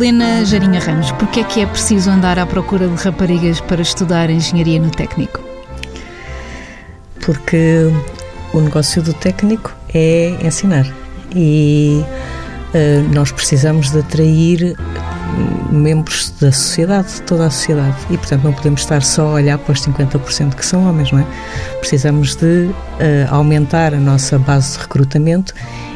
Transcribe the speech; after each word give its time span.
Helena 0.00 0.46
Jarinha 0.46 0.80
Ramos, 0.80 1.12
porquê 1.12 1.40
é 1.40 1.44
que 1.44 1.60
é 1.60 1.66
preciso 1.66 2.08
andar 2.08 2.38
à 2.38 2.46
procura 2.46 2.88
de 2.88 3.04
raparigas 3.04 3.60
para 3.60 3.82
estudar 3.82 4.30
engenharia 4.30 4.80
no 4.80 4.90
técnico? 4.90 5.38
Porque 7.20 7.92
o 8.54 8.62
negócio 8.62 9.02
do 9.02 9.12
técnico 9.12 9.76
é 9.92 10.38
ensinar 10.42 10.86
e 11.36 12.02
uh, 12.02 13.14
nós 13.14 13.30
precisamos 13.30 13.90
de 13.90 13.98
atrair 13.98 14.74
membros 15.70 16.30
da 16.40 16.50
sociedade, 16.50 17.16
de 17.16 17.22
toda 17.22 17.48
a 17.48 17.50
sociedade. 17.50 17.96
E, 18.08 18.16
portanto, 18.16 18.42
não 18.42 18.54
podemos 18.54 18.80
estar 18.80 19.02
só 19.02 19.26
a 19.26 19.32
olhar 19.34 19.58
para 19.58 19.72
os 19.72 19.82
50% 19.82 20.54
que 20.54 20.64
são 20.64 20.88
homens, 20.88 21.12
não 21.12 21.18
é? 21.18 21.26
Precisamos 21.78 22.34
de 22.36 22.70
uh, 22.70 22.74
aumentar 23.28 23.92
a 23.92 23.98
nossa 23.98 24.38
base 24.38 24.78
de 24.78 24.78
recrutamento 24.78 25.52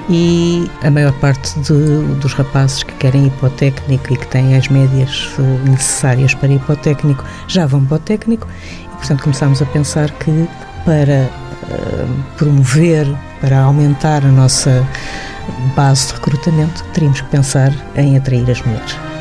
e 0.08 0.70
a 0.82 0.90
maior 0.90 1.12
parte 1.14 1.58
de, 1.60 2.02
dos 2.20 2.32
rapazes 2.34 2.82
que 2.82 2.92
querem 2.94 3.26
ir 3.26 3.30
para 3.32 3.48
o 3.48 3.50
técnico 3.50 4.12
e 4.12 4.16
que 4.16 4.26
têm 4.26 4.56
as 4.56 4.68
médias 4.68 5.30
uh, 5.38 5.70
necessárias 5.70 6.34
para 6.34 6.48
ir 6.48 6.60
para 6.60 6.74
o 6.74 6.76
técnico 6.76 7.24
já 7.48 7.66
vão 7.66 7.84
para 7.84 7.96
o 7.96 8.00
técnico 8.00 8.46
e, 8.84 8.88
portanto, 8.96 9.22
começamos 9.22 9.62
a 9.62 9.66
pensar 9.66 10.10
que 10.10 10.48
para 10.84 11.30
uh, 11.62 12.36
promover, 12.36 13.06
para 13.40 13.60
aumentar 13.60 14.24
a 14.24 14.28
nossa 14.28 14.86
base 15.74 16.08
de 16.08 16.14
recrutamento, 16.14 16.84
teríamos 16.92 17.20
que 17.20 17.28
pensar 17.28 17.72
em 17.96 18.16
atrair 18.16 18.50
as 18.50 18.60
mulheres. 18.62 19.13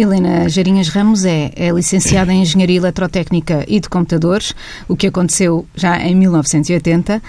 Helena 0.00 0.48
Jarinhas 0.48 0.88
Ramos 0.88 1.24
é, 1.24 1.50
é, 1.56 1.70
licenciada 1.70 2.32
em 2.32 2.42
Engenharia 2.42 2.76
Eletrotécnica 2.76 3.64
e 3.66 3.80
de 3.80 3.88
Computadores, 3.88 4.54
o 4.86 4.96
que 4.96 5.08
aconteceu 5.08 5.66
já 5.74 5.98
em 5.98 6.14
1980. 6.14 7.20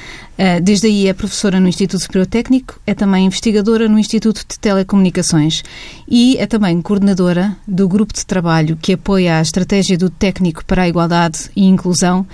Eh, 0.42 0.62
desde 0.62 0.88
aí 0.88 1.06
é 1.06 1.14
professora 1.14 1.60
no 1.60 1.68
Instituto 1.68 2.00
Superior 2.00 2.26
Técnico, 2.26 2.80
é 2.88 2.94
também 2.94 3.26
investigadora 3.26 3.90
no 3.90 4.00
Instituto 4.00 4.46
de 4.48 4.58
Telecomunicações 4.58 5.66
e 6.08 6.38
é 6.38 6.48
também 6.48 6.82
coordenadora 6.82 7.58
do 7.68 7.90
grupo 7.90 8.14
de 8.14 8.26
trabalho 8.26 8.78
que 8.82 8.94
apoia 8.94 9.38
a 9.38 9.42
estratégia 9.42 9.98
do 9.98 10.10
técnico 10.10 10.64
para 10.64 10.84
a 10.84 10.88
igualdade 10.88 11.52
e 11.54 11.66
inclusão 11.66 12.26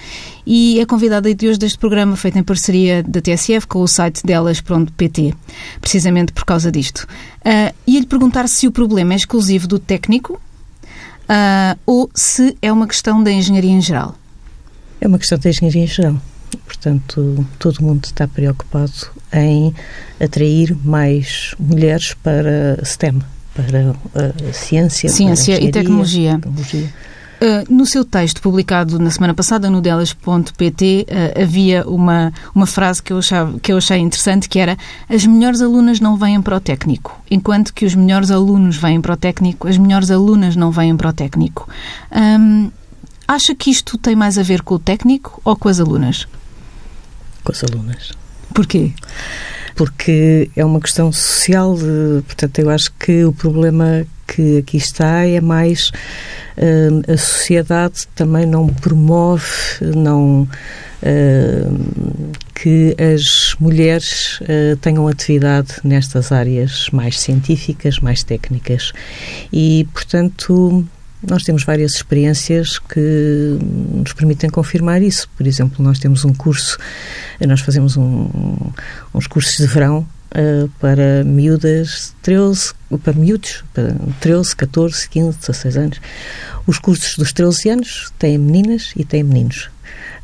e 0.45 0.79
é 0.79 0.85
convidada 0.85 1.33
de 1.33 1.47
hoje 1.47 1.57
deste 1.57 1.79
programa 1.79 2.15
feito 2.15 2.37
em 2.37 2.43
parceria 2.43 3.01
da 3.01 3.19
TSF 3.19 3.65
com 3.65 3.81
o 3.81 3.87
site 3.87 4.21
delas.pt, 4.23 5.33
precisamente 5.81 6.31
por 6.31 6.45
causa 6.45 6.71
disto. 6.71 7.07
Uh, 7.43 7.73
Ia-lhe 7.87 8.05
perguntar 8.05 8.47
se 8.47 8.67
o 8.67 8.71
problema 8.71 9.13
é 9.13 9.15
exclusivo 9.15 9.67
do 9.67 9.79
técnico 9.79 10.39
uh, 11.23 11.79
ou 11.87 12.07
se 12.13 12.55
é 12.61 12.71
uma 12.71 12.85
questão 12.85 13.23
da 13.23 13.31
engenharia 13.31 13.71
em 13.71 13.81
geral. 13.81 14.13
É 15.01 15.07
uma 15.07 15.17
questão 15.17 15.39
da 15.39 15.49
engenharia 15.49 15.85
em 15.85 15.87
geral. 15.87 16.21
Portanto, 16.57 17.45
todo 17.59 17.81
mundo 17.81 18.05
está 18.05 18.27
preocupado 18.27 18.93
em 19.33 19.73
atrair 20.19 20.75
mais 20.83 21.55
mulheres 21.59 22.13
para 22.23 22.79
STEM, 22.83 23.21
para 23.53 23.95
a 24.15 24.53
ciência, 24.53 25.09
ciência 25.09 25.61
e 25.61 25.71
tecnologia. 25.71 26.35
tecnologia. 26.35 26.89
Uh, 27.35 27.73
no 27.73 27.85
seu 27.85 28.05
texto 28.05 28.41
publicado 28.41 28.97
na 28.97 29.09
semana 29.09 29.33
passada 29.33 29.69
no 29.69 29.81
delas.pt 29.81 31.05
uh, 31.09 31.43
havia 31.43 31.85
uma, 31.85 32.31
uma 32.53 32.65
frase 32.65 33.03
que 33.03 33.11
eu, 33.11 33.17
achava, 33.17 33.59
que 33.59 33.73
eu 33.73 33.77
achei 33.77 33.97
interessante 33.97 34.47
que 34.47 34.57
era 34.57 34.77
as 35.09 35.25
melhores 35.25 35.61
alunas 35.61 35.99
não 35.99 36.15
vêm 36.15 36.41
para 36.41 36.55
o 36.55 36.61
técnico, 36.61 37.19
enquanto 37.29 37.73
que 37.73 37.85
os 37.85 37.93
melhores 37.93 38.31
alunos 38.31 38.77
vêm 38.77 39.01
para 39.01 39.13
o 39.13 39.17
técnico, 39.17 39.67
as 39.67 39.77
melhores 39.77 40.09
alunas 40.09 40.55
não 40.55 40.71
vêm 40.71 40.95
para 40.95 41.09
o 41.09 41.13
técnico. 41.13 41.67
Um, 42.09 42.71
acha 43.27 43.53
que 43.53 43.69
isto 43.69 43.97
tem 43.97 44.15
mais 44.15 44.37
a 44.37 44.43
ver 44.43 44.61
com 44.61 44.75
o 44.75 44.79
técnico 44.79 45.41
ou 45.43 45.57
com 45.57 45.67
as 45.67 45.81
alunas? 45.81 46.25
Com 47.45 47.51
as 47.51 47.63
alunas. 47.63 48.11
Porquê? 48.53 48.91
Porque 49.75 50.49
é 50.55 50.65
uma 50.65 50.79
questão 50.79 51.11
social, 51.11 51.75
de, 51.75 52.23
portanto, 52.23 52.59
eu 52.59 52.69
acho 52.69 52.91
que 52.93 53.23
o 53.23 53.31
problema 53.31 54.05
que 54.27 54.57
aqui 54.57 54.77
está 54.77 55.25
é 55.25 55.39
mais 55.39 55.89
uh, 56.57 57.13
a 57.13 57.17
sociedade 57.17 58.07
também 58.15 58.45
não 58.45 58.67
promove, 58.67 59.45
não 59.95 60.41
uh, 61.03 62.31
que 62.55 62.95
as 62.99 63.55
mulheres 63.59 64.39
uh, 64.41 64.75
tenham 64.81 65.07
atividade 65.07 65.75
nestas 65.83 66.31
áreas 66.31 66.89
mais 66.91 67.19
científicas, 67.19 67.99
mais 67.99 68.23
técnicas 68.23 68.91
e, 69.53 69.87
portanto, 69.93 70.85
nós 71.21 71.43
temos 71.43 71.63
várias 71.63 71.93
experiências 71.93 72.79
que 72.79 73.57
nos 73.91 74.13
permitem 74.13 74.49
confirmar 74.49 75.01
isso. 75.01 75.29
Por 75.35 75.47
exemplo, 75.47 75.83
nós 75.83 75.99
temos 75.99 76.25
um 76.25 76.33
curso, 76.33 76.77
nós 77.45 77.61
fazemos 77.61 77.97
um, 77.97 78.29
uns 79.13 79.27
cursos 79.27 79.57
de 79.57 79.67
verão 79.67 80.07
uh, 80.31 80.69
para 80.79 81.23
miúdas 81.23 82.15
13, 82.21 82.73
para 83.03 83.13
miúdos, 83.13 83.63
para 83.73 83.95
13, 84.19 84.55
14, 84.55 85.09
15, 85.09 85.37
16 85.39 85.77
anos. 85.77 86.01
Os 86.67 86.79
cursos 86.79 87.17
dos 87.17 87.31
13 87.31 87.69
anos 87.69 88.13
têm 88.19 88.37
meninas 88.37 88.93
e 88.95 89.03
têm 89.03 89.23
meninos. 89.23 89.69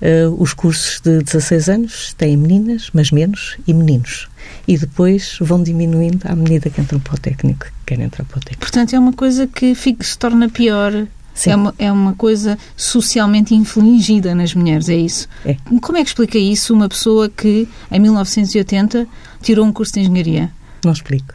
Uh, 0.02 0.42
os 0.42 0.54
cursos 0.54 1.00
de 1.02 1.24
16 1.24 1.70
anos 1.70 2.14
têm 2.14 2.36
meninas, 2.38 2.90
mas 2.94 3.12
menos, 3.12 3.58
e 3.68 3.74
meninos. 3.74 4.28
E 4.68 4.78
depois 4.78 5.38
vão 5.40 5.62
diminuindo 5.62 6.26
à 6.26 6.36
medida 6.36 6.70
que 6.70 6.82
entram 6.82 7.00
para 7.00 7.16
o 7.16 7.18
técnico, 7.18 7.66
que 7.66 7.72
querem 7.86 8.06
entrar 8.06 8.26
para 8.26 8.38
o 8.38 8.42
técnico. 8.42 8.62
Portanto, 8.62 8.94
é 8.94 9.00
uma 9.00 9.14
coisa 9.14 9.48
que 9.48 9.76
fica, 9.76 10.04
se 10.04 10.18
torna 10.18 10.50
pior 10.50 11.08
é 11.46 11.56
uma, 11.56 11.76
é 11.80 11.92
uma 11.92 12.14
coisa 12.14 12.58
socialmente 12.76 13.56
infligida 13.56 14.36
nas 14.36 14.54
mulheres, 14.54 14.90
é 14.90 14.96
isso? 14.96 15.28
É. 15.46 15.56
Como 15.82 15.98
é 15.98 16.04
que 16.04 16.10
explica 16.10 16.38
isso 16.38 16.74
uma 16.74 16.90
pessoa 16.90 17.30
que, 17.30 17.68
em 17.90 18.00
1980, 18.00 19.08
tirou 19.42 19.66
um 19.66 19.72
curso 19.72 19.94
de 19.94 20.02
engenharia? 20.02 20.52
Não 20.84 20.92
explico. 20.92 21.34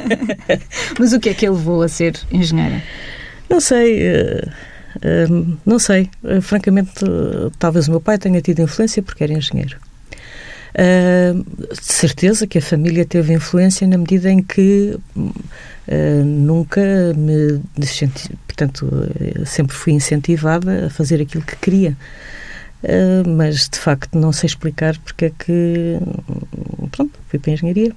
Mas 0.98 1.12
o 1.12 1.20
que 1.20 1.30
é 1.30 1.34
que 1.34 1.46
ele 1.46 1.56
levou 1.56 1.82
a 1.82 1.88
ser 1.88 2.18
engenheira? 2.30 2.82
Não 3.48 3.60
sei. 3.60 4.02
Uh, 4.02 4.46
uh, 4.46 4.67
não 5.64 5.78
sei. 5.78 6.10
Uh, 6.22 6.40
francamente, 6.40 7.04
talvez 7.58 7.88
o 7.88 7.92
meu 7.92 8.00
pai 8.00 8.18
tenha 8.18 8.40
tido 8.40 8.62
influência 8.62 9.02
porque 9.02 9.24
era 9.24 9.32
engenheiro. 9.32 9.76
de 10.74 11.84
certeza 11.84 12.46
que 12.46 12.58
a 12.58 12.62
família 12.62 13.04
teve 13.04 13.32
influência 13.32 13.86
na 13.86 13.98
medida 13.98 14.30
em 14.30 14.42
que 14.42 14.96
nunca 16.24 16.80
me 17.16 17.60
portanto 18.46 18.86
sempre 19.46 19.74
fui 19.74 19.94
incentivada 19.94 20.86
a 20.86 20.90
fazer 20.90 21.22
aquilo 21.22 21.42
que 21.42 21.56
queria 21.56 21.96
mas 23.26 23.68
de 23.68 23.78
facto 23.78 24.18
não 24.18 24.30
sei 24.30 24.46
explicar 24.48 24.98
porque 24.98 25.24
é 25.24 25.30
que 25.30 25.98
pronto, 26.88 27.18
fui 27.28 27.38
para 27.38 27.52
a 27.52 27.54
engenharia. 27.54 27.92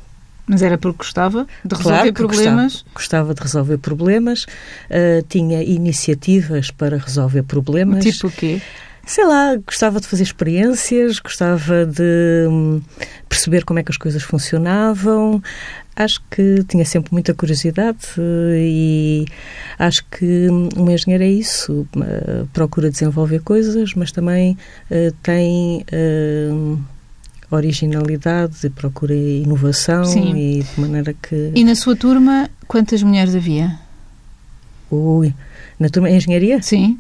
Mas 0.47 0.61
era 0.61 0.77
porque 0.77 0.97
gostava 0.99 1.47
de 1.63 1.75
resolver 1.75 1.97
claro 1.97 2.13
problemas? 2.13 2.85
Gostava, 2.93 2.93
gostava, 2.93 3.33
de 3.33 3.41
resolver 3.41 3.77
problemas, 3.77 4.43
uh, 4.43 5.23
tinha 5.29 5.63
iniciativas 5.63 6.71
para 6.71 6.97
resolver 6.97 7.43
problemas. 7.43 8.03
Tipo 8.03 8.27
o 8.27 8.31
quê? 8.31 8.61
Sei 9.05 9.25
lá, 9.25 9.55
gostava 9.55 9.99
de 9.99 10.07
fazer 10.07 10.23
experiências, 10.23 11.19
gostava 11.19 11.85
de 11.85 12.47
hum, 12.47 12.81
perceber 13.27 13.65
como 13.65 13.79
é 13.79 13.83
que 13.83 13.91
as 13.91 13.97
coisas 13.97 14.21
funcionavam. 14.21 15.41
Acho 15.95 16.21
que 16.29 16.63
tinha 16.67 16.85
sempre 16.85 17.11
muita 17.11 17.33
curiosidade 17.33 18.07
e 18.17 19.25
acho 19.77 20.05
que 20.05 20.47
um 20.77 20.89
engenheiro 20.89 21.23
é 21.23 21.27
isso. 21.27 21.87
Uh, 21.95 22.47
procura 22.53 22.89
desenvolver 22.89 23.41
coisas, 23.41 23.93
mas 23.95 24.11
também 24.11 24.57
uh, 24.89 25.11
tem 25.23 25.83
originalidade, 27.57 28.69
procura 28.69 29.13
inovação 29.13 30.05
Sim. 30.05 30.35
e 30.35 30.63
de 30.63 30.79
maneira 30.79 31.13
que. 31.13 31.51
E 31.55 31.63
na 31.63 31.75
sua 31.75 31.95
turma, 31.95 32.49
quantas 32.67 33.03
mulheres 33.03 33.35
havia? 33.35 33.79
Ui, 34.89 35.33
na 35.79 35.89
turma 35.89 36.09
em 36.09 36.17
engenharia? 36.17 36.61
Sim. 36.61 36.99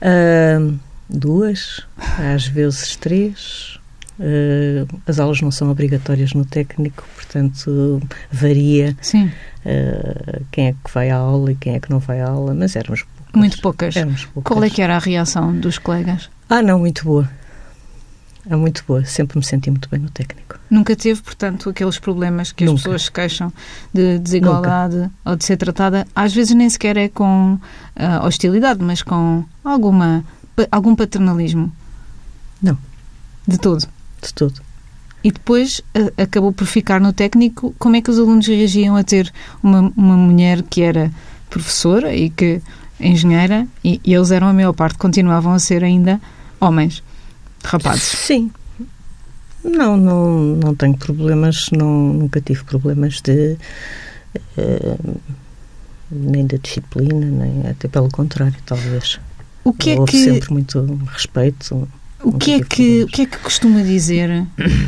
Uh, 0.00 0.78
duas, 1.08 1.82
às 2.18 2.46
vezes 2.46 2.96
três. 2.96 3.78
Uh, 4.18 4.88
as 5.06 5.20
aulas 5.20 5.42
não 5.42 5.50
são 5.50 5.70
obrigatórias 5.70 6.32
no 6.32 6.44
técnico, 6.44 7.04
portanto 7.14 8.00
varia. 8.32 8.96
Uh, 9.14 10.44
quem 10.50 10.68
é 10.68 10.72
que 10.72 10.90
vai 10.92 11.10
à 11.10 11.16
aula 11.16 11.52
e 11.52 11.54
quem 11.54 11.74
é 11.74 11.80
que 11.80 11.90
não 11.90 11.98
vai 11.98 12.20
à 12.20 12.28
aula, 12.28 12.54
mas 12.54 12.76
éramos 12.76 13.02
poucas. 13.02 13.34
Muito 13.34 13.60
poucas. 13.60 13.96
Éramos 13.96 14.24
poucas. 14.24 14.52
Qual 14.52 14.64
é 14.64 14.70
que 14.70 14.80
era 14.80 14.96
a 14.96 14.98
reação 14.98 15.54
dos 15.54 15.78
colegas? 15.78 16.30
Ah, 16.48 16.62
não, 16.62 16.78
muito 16.78 17.04
boa. 17.04 17.28
É 18.48 18.54
muito 18.54 18.84
boa. 18.86 19.04
Sempre 19.04 19.38
me 19.38 19.44
senti 19.44 19.70
muito 19.70 19.88
bem 19.88 20.00
no 20.00 20.10
técnico. 20.10 20.58
Nunca 20.70 20.94
teve, 20.94 21.20
portanto, 21.20 21.70
aqueles 21.70 21.98
problemas 21.98 22.52
que 22.52 22.64
Nunca. 22.64 22.76
as 22.76 22.82
pessoas 22.82 23.02
se 23.04 23.12
queixam 23.12 23.52
de 23.92 24.18
desigualdade 24.18 24.96
Nunca. 24.96 25.10
ou 25.24 25.36
de 25.36 25.44
ser 25.44 25.56
tratada, 25.56 26.06
às 26.14 26.34
vezes 26.34 26.54
nem 26.54 26.68
sequer 26.68 26.96
é 26.96 27.08
com 27.08 27.54
uh, 27.54 28.26
hostilidade, 28.26 28.82
mas 28.82 29.02
com 29.02 29.44
alguma 29.64 30.24
algum 30.70 30.94
paternalismo? 30.94 31.70
Não. 32.62 32.78
De 33.46 33.58
todo? 33.58 33.86
De 34.22 34.32
todo. 34.32 34.60
E 35.22 35.30
depois 35.30 35.82
a, 35.94 36.22
acabou 36.22 36.52
por 36.52 36.66
ficar 36.66 37.00
no 37.00 37.12
técnico. 37.12 37.74
Como 37.78 37.96
é 37.96 38.00
que 38.00 38.10
os 38.10 38.18
alunos 38.18 38.46
reagiam 38.46 38.96
a 38.96 39.02
ter 39.02 39.32
uma, 39.62 39.92
uma 39.96 40.16
mulher 40.16 40.62
que 40.62 40.82
era 40.82 41.10
professora 41.50 42.14
e 42.14 42.30
que 42.30 42.60
engenheira 42.98 43.66
e, 43.84 44.00
e 44.04 44.14
eles 44.14 44.30
eram 44.30 44.48
a 44.48 44.52
maior 44.52 44.72
parte, 44.72 44.98
continuavam 44.98 45.52
a 45.52 45.58
ser 45.58 45.84
ainda 45.84 46.20
homens, 46.60 47.02
rapazes? 47.64 48.02
Sim. 48.02 48.50
Não, 49.64 49.96
não, 49.96 50.38
não 50.56 50.74
tenho 50.74 50.96
problemas, 50.96 51.66
não, 51.72 52.12
nunca 52.12 52.40
tive 52.40 52.62
problemas 52.64 53.20
de. 53.20 53.56
Uh, 54.56 55.20
nem 56.10 56.46
da 56.46 56.56
disciplina, 56.56 57.26
nem 57.26 57.68
até 57.68 57.88
pelo 57.88 58.08
contrário, 58.08 58.56
talvez. 58.64 59.18
O 59.64 59.72
que 59.72 59.90
é 59.90 59.98
Houve 59.98 60.12
que 60.12 60.24
sempre 60.24 60.52
muito 60.52 60.80
respeito. 61.12 61.88
o 62.22 62.38
que 62.38 62.52
é 62.52 62.60
que 62.60 63.02
o 63.02 63.06
que 63.08 63.22
é 63.22 63.26
que 63.26 63.38
costuma 63.38 63.82
dizer 63.82 64.46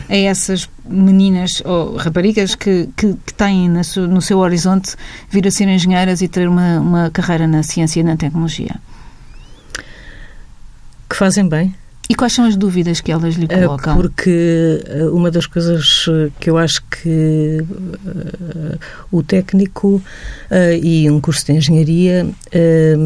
a 0.08 0.16
essas 0.16 0.68
meninas 0.88 1.60
ou 1.64 1.96
raparigas 1.96 2.54
que, 2.54 2.88
que, 2.96 3.14
que 3.14 3.34
têm 3.34 3.68
no 3.68 3.82
seu, 3.82 4.06
no 4.06 4.22
seu 4.22 4.38
horizonte 4.38 4.94
vir 5.28 5.46
a 5.46 5.50
ser 5.50 5.68
engenheiras 5.68 6.22
e 6.22 6.28
ter 6.28 6.48
uma, 6.48 6.78
uma 6.78 7.10
carreira 7.10 7.46
na 7.46 7.62
ciência 7.64 8.00
e 8.00 8.04
na 8.04 8.16
tecnologia? 8.16 8.76
Que 11.10 11.16
fazem 11.16 11.48
bem. 11.48 11.74
E 12.10 12.14
quais 12.14 12.32
são 12.32 12.46
as 12.46 12.56
dúvidas 12.56 13.00
que 13.02 13.12
elas 13.12 13.34
lhe 13.34 13.46
Eh, 13.50 13.64
colocam? 13.66 13.96
Porque 13.96 14.82
eh, 14.86 15.04
uma 15.12 15.30
das 15.30 15.46
coisas 15.46 16.06
eh, 16.08 16.30
que 16.40 16.48
eu 16.48 16.56
acho 16.56 16.82
que 16.84 17.58
eh, 17.62 18.78
o 19.12 19.22
técnico 19.22 20.02
eh, 20.50 20.78
e 20.82 21.10
um 21.10 21.20
curso 21.20 21.44
de 21.46 21.52
engenharia 21.52 22.26
eh, 22.50 22.96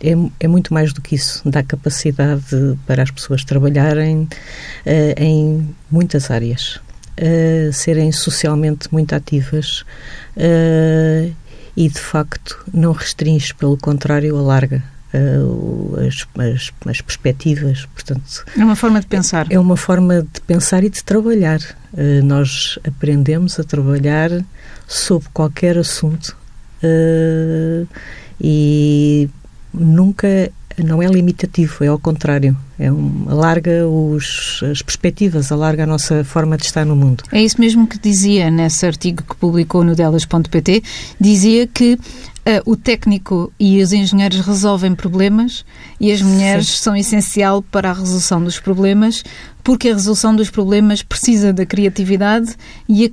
é, 0.00 0.14
é 0.40 0.48
muito 0.48 0.72
mais 0.72 0.92
do 0.94 1.02
que 1.02 1.14
isso. 1.16 1.42
Dá 1.44 1.62
capacidade 1.62 2.78
para 2.86 3.02
as 3.02 3.10
pessoas 3.10 3.44
trabalharem 3.44 4.28
em 5.16 5.74
muitas 5.90 6.30
áreas, 6.30 6.78
serem 7.72 8.12
socialmente 8.12 8.88
muito 8.92 9.14
ativas 9.14 9.84
e, 11.74 11.88
de 11.88 11.98
facto, 11.98 12.62
não 12.74 12.92
restringe, 12.92 13.54
pelo 13.54 13.78
contrário, 13.78 14.36
alarga. 14.36 14.84
O- 15.40 15.96
as, 16.06 16.26
as, 16.42 16.72
as 16.86 17.00
perspectivas, 17.00 17.86
portanto, 17.94 18.44
É 18.56 18.64
uma 18.64 18.76
forma 18.76 19.00
de 19.00 19.06
pensar. 19.06 19.46
é 19.50 19.58
uma 19.58 19.76
forma 19.76 20.22
de 20.22 20.40
pensar 20.42 20.84
e 20.84 20.90
de 20.90 21.02
trabalhar. 21.04 21.60
Eh, 21.96 22.20
nós 22.22 22.78
aprendemos 22.86 23.58
a 23.58 23.64
trabalhar 23.64 24.30
sobre 24.86 25.28
qualquer 25.32 25.78
assunto 25.78 26.36
eh, 26.82 27.84
e 28.40 29.28
nunca 29.72 30.50
não 30.78 31.02
é 31.02 31.06
limitativo, 31.06 31.82
é 31.82 31.86
ao 31.86 31.98
contrário. 31.98 32.54
É 32.78 32.92
um, 32.92 33.24
alarga 33.28 33.88
os, 33.88 34.60
as 34.70 34.82
perspectivas, 34.82 35.50
alarga 35.50 35.84
a 35.84 35.86
nossa 35.86 36.22
forma 36.22 36.58
de 36.58 36.64
estar 36.66 36.84
no 36.84 36.94
mundo. 36.94 37.24
É 37.32 37.40
isso 37.42 37.58
mesmo 37.58 37.86
que 37.86 37.98
dizia 37.98 38.50
nesse 38.50 38.84
artigo 38.84 39.22
que 39.22 39.34
publicou 39.36 39.82
no 39.82 39.94
delas.pt. 39.94 40.82
Dizia 41.18 41.66
que 41.66 41.98
eh, 42.48 42.62
o 42.64 42.76
técnico 42.76 43.52
e 43.58 43.82
os 43.82 43.92
engenheiros 43.92 44.38
resolvem 44.38 44.94
problemas 44.94 45.64
e 45.98 46.12
as 46.12 46.22
mulheres 46.22 46.68
Sim. 46.68 46.76
são 46.76 46.96
essencial 46.96 47.60
para 47.60 47.90
a 47.90 47.92
resolução 47.92 48.40
dos 48.40 48.60
problemas, 48.60 49.24
porque 49.64 49.88
a 49.88 49.94
resolução 49.94 50.34
dos 50.34 50.48
problemas 50.48 51.02
precisa 51.02 51.52
da 51.52 51.66
criatividade 51.66 52.54
e 52.88 53.04
a 53.04 53.08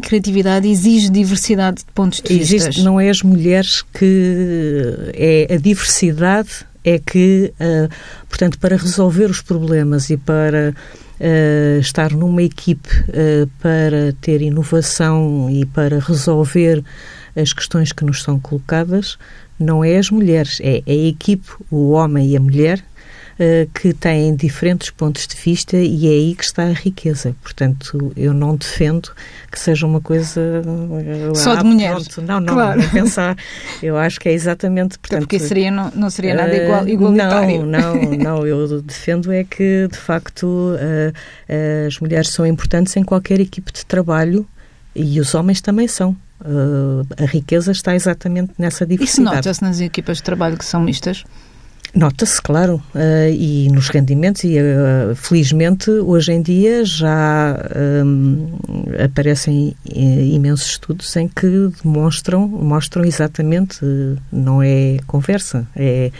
criatividade 0.00 0.68
exige 0.68 1.08
diversidade 1.10 1.78
de 1.78 1.92
pontos 1.94 2.20
de 2.20 2.36
vista. 2.36 2.56
Existe, 2.56 2.82
não 2.82 3.00
é 3.00 3.08
as 3.08 3.22
mulheres 3.22 3.82
que 3.82 5.12
é 5.14 5.54
a 5.54 5.56
diversidade 5.58 6.66
é 6.84 6.98
que, 6.98 7.54
ah, 7.60 7.88
portanto, 8.28 8.58
para 8.58 8.76
resolver 8.76 9.26
os 9.26 9.40
problemas 9.40 10.10
e 10.10 10.16
para 10.16 10.74
ah, 11.20 11.78
estar 11.78 12.10
numa 12.10 12.42
equipe 12.42 12.88
ah, 12.88 13.48
para 13.60 14.12
ter 14.20 14.42
inovação 14.42 15.48
e 15.48 15.64
para 15.64 16.00
resolver 16.00 16.82
as 17.36 17.52
questões 17.52 17.92
que 17.92 18.04
nos 18.04 18.22
são 18.22 18.38
colocadas, 18.38 19.18
não 19.58 19.84
é 19.84 19.96
as 19.96 20.10
mulheres, 20.10 20.58
é 20.62 20.82
a 20.86 20.92
equipe, 20.92 21.48
o 21.70 21.90
homem 21.90 22.30
e 22.30 22.36
a 22.36 22.40
mulher 22.40 22.84
eh, 23.38 23.66
que 23.74 23.94
têm 23.94 24.36
diferentes 24.36 24.90
pontos 24.90 25.26
de 25.26 25.34
vista 25.34 25.76
e 25.76 26.06
é 26.06 26.10
aí 26.10 26.34
que 26.34 26.44
está 26.44 26.64
a 26.64 26.72
riqueza. 26.72 27.34
Portanto, 27.42 28.12
eu 28.14 28.34
não 28.34 28.54
defendo 28.54 29.10
que 29.50 29.58
seja 29.58 29.86
uma 29.86 30.00
coisa 30.00 30.40
eh, 30.40 31.34
Só 31.34 31.54
de 31.54 31.60
ah, 31.60 31.64
mulheres. 31.64 32.08
pronto, 32.08 32.28
Não, 32.28 32.40
não, 32.40 32.54
Claro. 32.54 32.78
nem 32.78 32.88
pensar. 32.90 33.36
Eu 33.82 33.96
acho 33.96 34.20
que 34.20 34.28
é 34.28 34.32
exatamente, 34.32 34.98
portanto, 34.98 35.22
porque 35.22 35.38
seria, 35.38 35.70
não, 35.70 35.90
não 35.94 36.10
seria 36.10 36.34
nada 36.34 36.54
eh, 36.54 36.64
igual, 36.66 36.86
igualitário. 36.88 37.64
Não, 37.66 37.94
não, 37.94 38.12
não. 38.12 38.46
Eu 38.46 38.82
defendo 38.82 39.32
é 39.32 39.44
que, 39.44 39.88
de 39.90 39.98
facto, 39.98 40.76
as 41.88 41.98
mulheres 41.98 42.28
são 42.28 42.46
importantes 42.46 42.96
em 42.96 43.02
qualquer 43.02 43.40
equipe 43.40 43.72
de 43.72 43.84
trabalho 43.86 44.46
e 44.94 45.18
os 45.18 45.34
homens 45.34 45.60
também 45.60 45.88
são. 45.88 46.14
Eh, 46.44 47.22
a 47.22 47.26
riqueza 47.26 47.72
está 47.72 47.94
exatamente 47.94 48.52
nessa 48.58 48.84
Isso 48.84 48.90
diversidade. 48.90 49.36
nota-se 49.36 49.62
nas 49.62 49.80
equipas 49.80 50.16
de 50.18 50.22
trabalho 50.24 50.56
que 50.56 50.64
são 50.64 50.80
mistas? 50.80 51.24
Nota-se, 51.94 52.40
claro, 52.40 52.82
eh, 52.94 53.32
e 53.32 53.68
nos 53.70 53.90
rendimentos, 53.90 54.44
e 54.44 54.56
eh, 54.56 55.12
felizmente 55.14 55.90
hoje 55.90 56.32
em 56.32 56.40
dia 56.40 56.86
já 56.86 57.54
hum, 58.02 58.58
aparecem 59.04 59.76
imensos 59.84 60.70
estudos 60.70 61.14
em 61.16 61.28
que 61.28 61.70
demonstram, 61.82 62.48
mostram 62.48 63.04
exatamente, 63.04 63.80
não 64.32 64.62
é 64.62 64.96
conversa, 65.06 65.68
é 65.76 66.10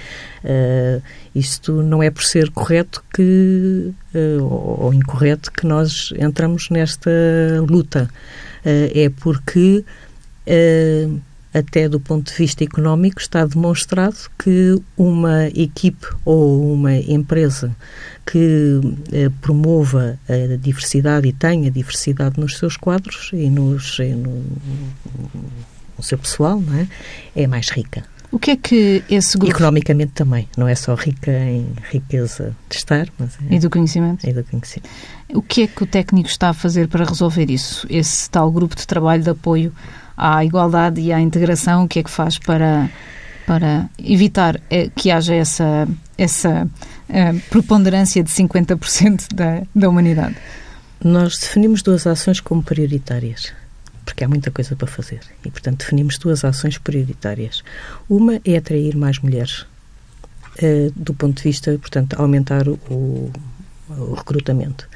isto 1.34 1.82
não 1.82 2.02
é 2.02 2.10
por 2.10 2.24
ser 2.24 2.50
correto 2.50 3.02
que, 3.14 3.92
ou, 4.42 4.92
incorreto 4.92 5.50
que 5.50 5.64
nós 5.64 6.12
entramos 6.18 6.68
nesta 6.68 7.10
luta, 7.66 8.10
é 8.64 9.10
porque 9.20 9.84
até 11.54 11.88
do 11.88 12.00
ponto 12.00 12.30
de 12.30 12.36
vista 12.36 12.64
económico, 12.64 13.20
está 13.20 13.44
demonstrado 13.44 14.16
que 14.38 14.80
uma 14.96 15.48
equipe 15.48 16.06
ou 16.24 16.72
uma 16.72 16.94
empresa 16.94 17.76
que 18.24 18.80
eh, 19.12 19.30
promova 19.40 20.18
a 20.28 20.56
diversidade 20.56 21.28
e 21.28 21.32
tenha 21.32 21.70
diversidade 21.70 22.40
nos 22.40 22.56
seus 22.58 22.76
quadros 22.76 23.30
e, 23.32 23.50
nos, 23.50 23.98
e 23.98 24.14
no, 24.14 24.42
no 25.98 26.02
seu 26.02 26.16
pessoal, 26.16 26.58
não 26.58 26.74
é? 26.78 26.88
é 27.36 27.46
mais 27.46 27.68
rica. 27.68 28.04
O 28.30 28.38
que 28.38 28.52
é 28.52 28.56
que 28.56 29.04
esse 29.10 29.36
grupo 29.36 29.52
Economicamente 29.52 30.12
também, 30.12 30.48
não 30.56 30.66
é 30.66 30.74
só 30.74 30.94
rica 30.94 31.30
em 31.30 31.66
riqueza 31.90 32.56
de 32.70 32.76
estar, 32.76 33.06
mas 33.18 33.36
é, 33.50 33.56
e 33.56 33.58
do 33.58 33.68
conhecimento? 33.68 34.26
é 34.26 34.32
do 34.32 34.42
conhecimento. 34.42 34.88
O 35.34 35.42
que 35.42 35.64
é 35.64 35.66
que 35.66 35.82
o 35.82 35.86
técnico 35.86 36.30
está 36.30 36.48
a 36.48 36.54
fazer 36.54 36.88
para 36.88 37.04
resolver 37.04 37.50
isso? 37.50 37.86
Esse 37.90 38.30
tal 38.30 38.50
grupo 38.50 38.74
de 38.74 38.86
trabalho 38.86 39.22
de 39.22 39.28
apoio 39.28 39.70
à 40.16 40.44
igualdade 40.44 41.00
e 41.00 41.12
à 41.12 41.20
integração, 41.20 41.84
o 41.84 41.88
que 41.88 42.00
é 42.00 42.02
que 42.02 42.10
faz 42.10 42.38
para, 42.38 42.90
para 43.46 43.88
evitar 43.98 44.60
eh, 44.70 44.90
que 44.94 45.10
haja 45.10 45.34
essa, 45.34 45.88
essa 46.16 46.68
eh, 47.08 47.32
preponderância 47.50 48.22
de 48.22 48.30
50% 48.30 49.34
da, 49.34 49.62
da 49.74 49.88
humanidade? 49.88 50.36
Nós 51.04 51.38
definimos 51.38 51.82
duas 51.82 52.06
ações 52.06 52.40
como 52.40 52.62
prioritárias, 52.62 53.52
porque 54.04 54.22
há 54.22 54.28
muita 54.28 54.50
coisa 54.50 54.76
para 54.76 54.86
fazer. 54.86 55.20
E, 55.44 55.50
portanto, 55.50 55.80
definimos 55.80 56.16
duas 56.16 56.44
ações 56.44 56.78
prioritárias. 56.78 57.64
Uma 58.08 58.40
é 58.44 58.56
atrair 58.56 58.96
mais 58.96 59.18
mulheres, 59.18 59.66
eh, 60.58 60.90
do 60.94 61.12
ponto 61.12 61.38
de 61.38 61.42
vista, 61.42 61.76
portanto, 61.78 62.14
aumentar 62.20 62.68
o, 62.68 62.78
o 63.88 64.14
recrutamento. 64.14 64.88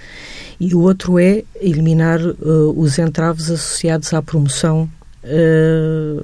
E 0.58 0.75
o 0.75 0.80
outro 0.80 1.18
é 1.18 1.42
eliminar 1.61 2.20
eh, 2.20 2.35
os 2.75 2.99
entraves 2.99 3.50
associados 3.50 4.12
à 4.14 4.23
promoção. 4.23 4.88
Eh, 5.26 6.23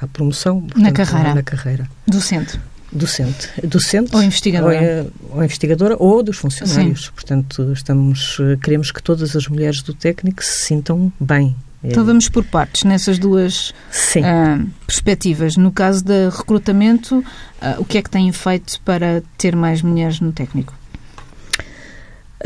à 0.00 0.06
promoção 0.06 0.60
portanto, 0.62 0.92
carreira. 0.94 1.34
na 1.34 1.42
carreira 1.42 1.88
Docente 2.06 2.60
docente, 2.92 3.48
docente 3.64 4.14
ou 4.14 4.22
investigadora? 4.22 4.76
ou, 4.76 4.80
é- 4.84 5.06
ou 5.30 5.42
investigadora 5.44 5.96
ou 5.98 6.22
dos 6.22 6.36
funcionários. 6.36 7.08
Portanto, 7.10 7.72
estamos 7.72 8.36
eh, 8.40 8.56
queremos 8.62 8.92
que 8.92 9.02
todas 9.02 9.34
as 9.34 9.48
mulheres 9.48 9.82
do 9.82 9.92
técnico 9.92 10.44
se 10.44 10.66
sintam 10.66 11.12
bem. 11.18 11.56
Então 11.82 12.04
Eh, 12.04 12.06
vamos 12.06 12.28
por 12.28 12.44
partes 12.44 12.84
nessas 12.84 13.18
duas 13.18 13.74
Sim. 13.90 14.22
ah, 14.24 14.60
perspectivas. 14.86 15.56
No 15.56 15.72
caso 15.72 16.04
de 16.04 16.28
recrutamento, 16.30 17.24
ah, 17.60 17.74
o 17.80 17.84
que 17.84 17.98
é 17.98 18.02
que 18.02 18.08
têm 18.08 18.30
feito 18.30 18.80
para 18.82 19.24
ter 19.36 19.56
mais 19.56 19.82
mulheres 19.82 20.20
no 20.20 20.30
técnico? 20.32 20.72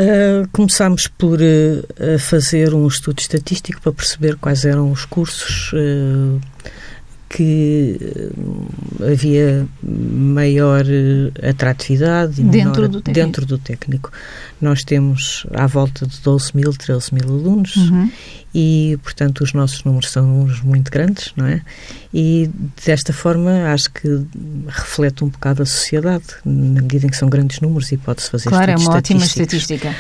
Uh, 0.01 0.47
começámos 0.53 1.09
por 1.09 1.41
uh, 1.41 2.19
fazer 2.21 2.73
um 2.73 2.87
estudo 2.87 3.19
estatístico 3.19 3.81
para 3.83 3.93
perceber 3.93 4.37
quais 4.37 4.65
eram 4.65 4.93
os 4.93 5.05
cursos 5.05 5.73
uh, 5.73 6.41
que 7.29 7.99
uh, 8.39 9.05
havia 9.13 9.67
maior 9.83 10.85
uh, 10.85 11.49
atratividade 11.49 12.43
Dentro 12.43 12.83
menor- 12.83 12.89
do 12.89 13.01
técnico. 13.03 13.13
dentro 13.27 13.47
do 13.47 13.59
técnico. 13.59 14.11
Nós 14.61 14.83
temos 14.83 15.47
à 15.53 15.67
volta 15.67 16.07
de 16.07 16.19
12 16.21 16.53
mil, 16.55 16.73
13 16.73 17.15
mil 17.15 17.29
alunos 17.29 17.77
Uhum. 17.77 18.11
e, 18.55 18.99
portanto, 19.03 19.43
os 19.45 19.53
nossos 19.53 19.85
números 19.85 20.11
são 20.11 20.27
números 20.27 20.61
muito 20.63 20.91
grandes, 20.91 21.33
não 21.37 21.47
é? 21.47 21.61
E 22.15 22.51
desta 22.85 23.13
forma 23.13 23.73
acho 23.73 23.91
que 23.93 24.09
reflete 24.67 25.23
um 25.23 25.29
bocado 25.29 25.63
a 25.63 25.67
sociedade, 25.67 26.25
na 26.45 26.81
medida 26.81 27.07
em 27.07 27.11
que 27.11 27.17
são 27.17 27.29
grandes 27.29 27.61
números 27.61 27.93
e 27.93 27.97
pode-se 27.99 28.31
fazer 28.31 28.49
Claro, 28.49 28.71
é 28.73 28.77
uma 28.77 28.95
ótima 28.97 29.23
estatística. 29.23 29.95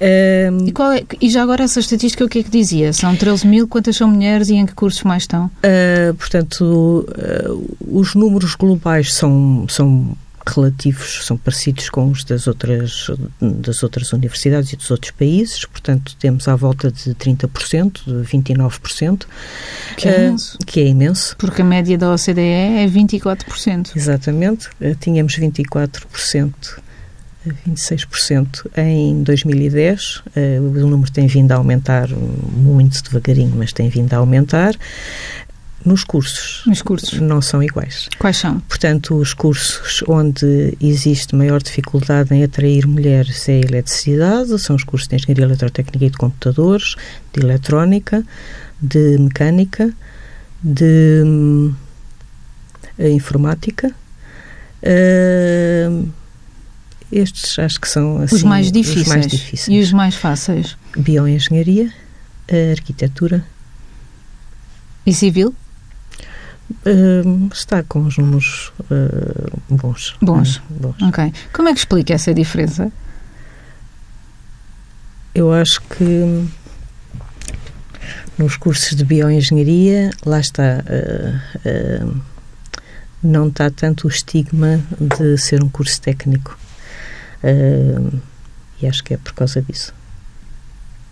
Ahm, 0.00 0.66
E, 0.68 0.72
qual 0.72 0.92
é- 0.92 1.04
e 1.20 1.28
já 1.30 1.42
agora 1.42 1.64
essa 1.64 1.80
estatística 1.80 2.24
o 2.24 2.28
que 2.28 2.38
é 2.40 2.42
que 2.42 2.50
dizia? 2.50 2.92
São 2.92 3.16
13 3.16 3.46
mil, 3.46 3.66
quantas 3.66 3.96
são 3.96 4.08
mulheres 4.08 4.48
e 4.48 4.54
em 4.54 4.64
que 4.66 4.74
cursos 4.74 5.02
mais 5.02 5.24
estão? 5.24 5.50
ah, 5.62 6.14
portanto, 6.16 7.06
ah, 7.18 7.52
os 7.86 8.14
números 8.14 8.54
globais 8.54 9.12
são, 9.14 9.66
são 9.68 10.16
relativos, 10.46 11.26
são 11.26 11.36
parecidos 11.36 11.90
com 11.90 12.08
os 12.10 12.24
das 12.24 12.46
outras, 12.46 13.10
das 13.38 13.82
outras 13.82 14.12
universidades 14.14 14.72
e 14.72 14.76
dos 14.76 14.90
outros 14.90 15.10
países, 15.10 15.66
portanto 15.66 16.16
temos 16.18 16.48
à 16.48 16.56
volta 16.56 16.90
de 16.90 17.14
30%, 17.14 18.00
de 18.06 18.26
29%. 18.26 19.26
Que 19.96 20.08
é 20.08 20.24
imenso. 20.26 20.56
Uh, 20.56 20.64
que 20.64 20.80
é 20.80 20.86
imenso. 20.86 21.36
Porque 21.36 21.60
a 21.60 21.64
média 21.64 21.98
da 21.98 22.12
OCDE 22.14 22.40
é 22.40 22.86
24%. 22.86 23.90
Exatamente, 23.94 24.68
uh, 24.80 24.94
tínhamos 24.98 25.36
24%. 25.38 26.80
26% 27.66 28.66
em 28.76 29.22
2010. 29.22 30.16
Uh, 30.16 30.22
o 30.60 30.88
número 30.88 31.10
tem 31.10 31.26
vindo 31.26 31.52
a 31.52 31.56
aumentar 31.56 32.08
muito 32.08 33.02
devagarinho, 33.02 33.54
mas 33.56 33.72
tem 33.72 33.88
vindo 33.88 34.12
a 34.14 34.16
aumentar. 34.16 34.74
Nos 35.84 36.02
cursos. 36.04 36.62
Nos 36.66 36.82
cursos. 36.82 37.20
Não 37.20 37.40
são 37.40 37.62
iguais. 37.62 38.08
Quais 38.18 38.36
são? 38.36 38.60
Portanto, 38.60 39.14
os 39.14 39.32
cursos 39.32 40.02
onde 40.08 40.76
existe 40.80 41.34
maior 41.36 41.62
dificuldade 41.62 42.34
em 42.34 42.42
atrair 42.42 42.86
mulheres 42.86 43.48
é 43.48 43.52
a 43.52 43.60
eletricidade, 43.60 44.58
são 44.58 44.74
os 44.74 44.82
cursos 44.82 45.08
de 45.08 45.16
engenharia 45.16 45.44
eletrotécnica 45.44 46.04
e 46.04 46.10
de 46.10 46.18
computadores, 46.18 46.96
de 47.32 47.40
eletrónica, 47.40 48.24
de 48.82 49.18
mecânica, 49.18 49.92
de 50.62 51.22
hum, 51.24 51.74
informática. 52.98 53.94
Uh, 54.82 56.08
estes 57.10 57.58
acho 57.58 57.80
que 57.80 57.88
são 57.88 58.18
assim, 58.22 58.36
os, 58.36 58.42
mais 58.42 58.70
difíceis. 58.70 59.06
os 59.06 59.08
mais 59.08 59.26
difíceis. 59.26 59.68
E 59.68 59.80
os 59.80 59.92
mais 59.92 60.14
fáceis? 60.14 60.76
Bioengenharia, 60.96 61.92
arquitetura. 62.72 63.44
E 65.06 65.14
civil? 65.14 65.54
Uh, 66.70 67.48
está 67.50 67.82
com 67.82 68.02
os 68.02 68.18
números 68.18 68.72
uh, 68.90 69.74
bons. 69.74 70.14
Bons. 70.20 70.56
Uh, 70.56 70.62
bons. 70.68 71.02
Ok. 71.02 71.32
Como 71.52 71.68
é 71.68 71.72
que 71.72 71.78
explica 71.78 72.12
essa 72.12 72.34
diferença? 72.34 72.92
Eu 75.34 75.50
acho 75.50 75.80
que 75.82 76.46
nos 78.36 78.56
cursos 78.56 78.94
de 78.94 79.04
bioengenharia, 79.04 80.10
lá 80.26 80.40
está, 80.40 80.84
não 83.22 83.48
está 83.48 83.70
tanto 83.70 84.06
o 84.06 84.10
estigma 84.10 84.80
de 85.00 85.38
ser 85.38 85.62
um 85.62 85.68
curso 85.68 86.00
técnico. 86.00 86.58
E 87.42 88.86
acho 88.86 89.02
que 89.02 89.14
é 89.14 89.16
por 89.16 89.32
causa 89.32 89.62
disso. 89.62 89.94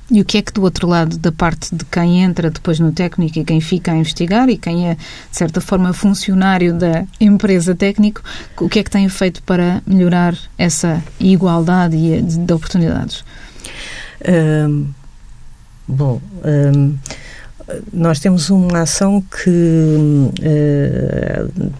E 0.09 0.21
o 0.21 0.25
que 0.25 0.38
é 0.38 0.42
que 0.42 0.52
do 0.52 0.62
outro 0.62 0.87
lado, 0.87 1.18
da 1.18 1.33
parte 1.33 1.75
de 1.75 1.85
quem 1.85 2.23
entra 2.23 2.49
depois 2.49 2.78
no 2.78 2.92
técnico 2.92 3.40
e 3.40 3.45
quem 3.45 3.61
fica 3.61 3.90
a 3.90 3.97
investigar 3.97 4.49
e 4.49 4.56
quem 4.56 4.88
é, 4.88 4.95
de 4.95 5.37
certa 5.37 5.61
forma, 5.61 5.92
funcionário 5.92 6.73
da 6.73 7.04
empresa 7.21 7.75
técnico, 7.75 8.23
o 8.61 8.68
que 8.68 8.78
é 8.78 8.85
que 8.85 8.90
tem 8.90 9.09
feito 9.09 9.42
para 9.42 9.83
melhorar 9.85 10.37
essa 10.56 11.02
igualdade 11.18 11.97
de, 11.97 12.38
de 12.38 12.52
oportunidades? 12.52 13.25
Um, 14.28 14.87
bom, 15.88 16.21
um, 16.45 16.97
nós 17.92 18.21
temos 18.21 18.49
uma 18.49 18.83
ação 18.83 19.21
que, 19.21 19.50
uh, 19.50 20.33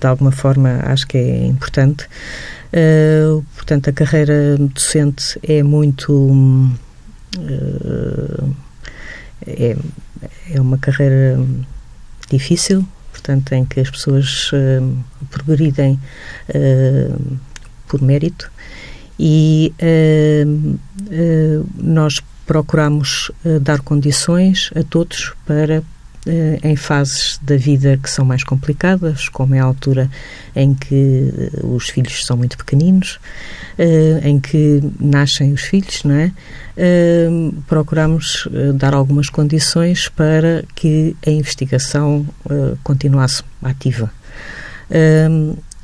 de 0.01 0.07
alguma 0.07 0.33
forma, 0.33 0.81
acho 0.83 1.07
que 1.07 1.17
é 1.17 1.47
importante. 1.47 2.09
Uh, 2.73 3.45
portanto, 3.55 3.91
a 3.91 3.93
carreira 3.93 4.57
docente 4.59 5.39
é 5.43 5.63
muito 5.63 6.75
é, 9.47 9.77
é 10.51 10.61
uma 10.61 10.79
carreira 10.79 11.39
difícil, 12.31 12.87
portanto, 13.13 13.53
em 13.53 13.65
que 13.65 13.81
as 13.81 13.91
pessoas 13.91 14.51
uh, 14.53 15.05
progridem 15.31 15.99
uh, 16.49 17.39
por 17.89 18.03
mérito. 18.03 18.51
E 19.19 19.73
uh, 19.81 21.67
nós 21.77 22.21
procuramos 22.45 23.31
dar 23.63 23.81
condições 23.81 24.71
a 24.77 24.85
todos 24.85 25.33
para 25.45 25.83
em 26.63 26.77
fases 26.77 27.39
da 27.43 27.57
vida 27.57 27.99
que 28.03 28.11
são 28.11 28.25
mais 28.25 28.43
complicadas, 28.43 29.29
como 29.29 29.55
é 29.55 29.61
a 29.61 29.65
altura 29.65 30.11
em 30.55 30.75
que 30.75 31.33
os 31.63 31.89
filhos 31.89 32.27
são 32.27 32.37
muito 32.37 32.57
pequeninos, 32.57 33.21
em 34.23 34.41
que 34.41 34.83
nascem 34.99 35.53
os 35.53 35.63
filhos, 35.63 36.03
não 36.05 36.15
é? 36.15 36.33
procuramos 37.67 38.49
eh, 38.53 38.73
dar 38.73 38.95
algumas 38.95 39.31
condições 39.31 40.09
para 40.09 40.63
que 40.75 41.17
a 41.27 41.31
investigação 41.31 42.27
eh, 42.49 42.77
continuasse 42.83 43.43
ativa. 43.63 44.11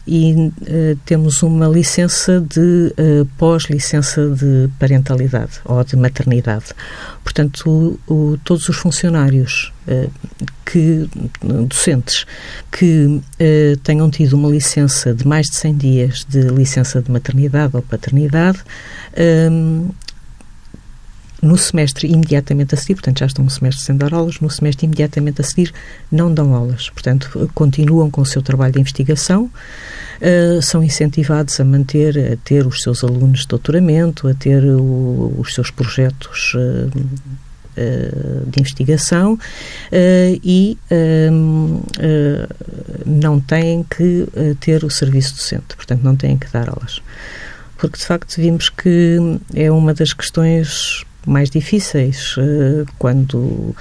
E 0.07 0.35
uh, 0.35 0.97
temos 1.05 1.43
uma 1.43 1.69
licença 1.69 2.41
de 2.41 2.93
uh, 2.99 3.25
pós-licença 3.39 4.29
de 4.29 4.69
parentalidade 4.79 5.61
ou 5.65 5.83
de 5.85 5.97
maternidade. 5.97 6.67
Portanto, 7.23 7.99
o, 8.09 8.13
o, 8.13 8.39
todos 8.39 8.69
os 8.69 8.77
funcionários 8.77 9.73
uh, 9.87 10.11
que 10.65 11.09
docentes 11.69 12.27
que 12.71 13.21
tenham 13.83 14.11
tido 14.11 14.35
uma 14.35 14.49
licença 14.49 15.13
de 15.13 15.27
mais 15.27 15.49
de 15.51 15.57
100 15.57 15.77
dias 15.77 16.27
de 16.27 16.41
licença 16.41 17.03
de 17.03 17.11
maternidade 17.11 17.77
ou 17.77 17.83
paternidade 17.83 18.61
no 21.43 21.59
semestre 21.59 22.07
imediatamente 22.07 22.73
a 22.73 22.79
seguir, 22.79 22.95
portanto 22.95 23.19
já 23.19 23.27
estão 23.27 23.45
no 23.45 23.51
semestre 23.51 23.85
sem 23.85 23.97
dar 23.97 24.15
aulas, 24.15 24.39
no 24.39 24.49
semestre 24.49 24.87
imediatamente 24.87 25.41
a 25.41 25.45
seguir 25.45 25.75
não 26.11 26.33
dão 26.33 26.55
aulas, 26.55 26.89
portanto 26.89 27.51
continuam 27.53 28.09
com 28.09 28.21
o 28.21 28.27
seu 28.27 28.41
trabalho 28.41 28.73
de 28.73 28.81
investigação, 28.81 29.51
uh, 30.21 30.63
são 30.63 30.85
incentivados 30.85 31.59
a 31.59 31.65
manter, 31.65 32.17
a 32.33 32.37
ter 32.37 32.65
os 32.65 32.81
seus 32.81 33.03
alunos 33.03 33.41
de 33.41 33.49
doutoramento, 33.49 34.29
a 34.29 34.35
ter 34.35 34.65
o, 34.65 35.35
os 35.37 35.53
seus 35.53 35.69
projetos 35.73 36.55
uh, 36.55 36.91
de 38.47 38.61
investigação 38.61 39.39
e 40.45 40.77
não 43.07 43.41
têm 43.41 43.83
que 43.83 44.29
ter 44.61 44.85
o 44.85 44.91
serviço 44.91 45.37
docente, 45.37 45.75
portanto 45.75 46.03
não 46.03 46.15
têm 46.15 46.37
que 46.37 46.53
dar 46.53 46.69
aulas. 46.69 47.01
Porque 47.79 47.97
de 47.97 48.05
facto 48.05 48.37
vimos 48.37 48.69
que 48.69 49.17
é 49.55 49.71
uma 49.71 49.95
das 49.95 50.13
questões 50.13 51.03
mais 51.27 51.51
difíceis 51.51 52.37
uh, 52.37 52.87
quando 52.99 53.37
uh, 53.37 53.75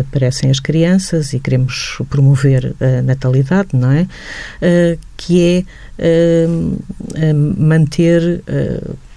aparecem 0.00 0.50
as 0.50 0.60
crianças 0.60 1.32
e 1.32 1.40
queremos 1.40 1.98
promover 2.08 2.74
a 2.80 3.02
natalidade, 3.02 3.70
não 3.72 3.90
é? 3.90 4.02
Uh, 4.02 4.98
que 5.16 5.66
é 5.98 7.30
manter. 7.58 8.42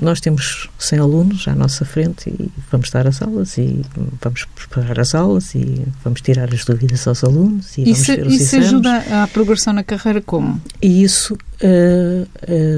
nós 0.01 0.19
temos 0.19 0.69
100 0.77 0.99
alunos 0.99 1.47
à 1.47 1.55
nossa 1.55 1.85
frente 1.85 2.29
e 2.29 2.51
vamos 2.69 2.89
dar 2.89 3.07
as 3.07 3.21
aulas 3.21 3.57
e 3.57 3.85
vamos 4.21 4.43
preparar 4.43 4.99
as 4.99 5.15
aulas 5.15 5.55
e 5.55 5.81
vamos 6.03 6.19
tirar 6.19 6.53
as 6.53 6.65
dúvidas 6.65 7.07
aos 7.07 7.23
alunos 7.23 7.77
e 7.77 7.89
isso, 7.89 8.07
vamos 8.07 8.07
ver 8.07 8.27
os 8.27 8.33
Isso 8.33 8.43
exames. 8.57 8.67
ajuda 8.67 9.23
à 9.23 9.27
progressão 9.27 9.71
na 9.71 9.81
carreira 9.81 10.21
como? 10.21 10.61
E 10.81 11.03
isso 11.03 11.37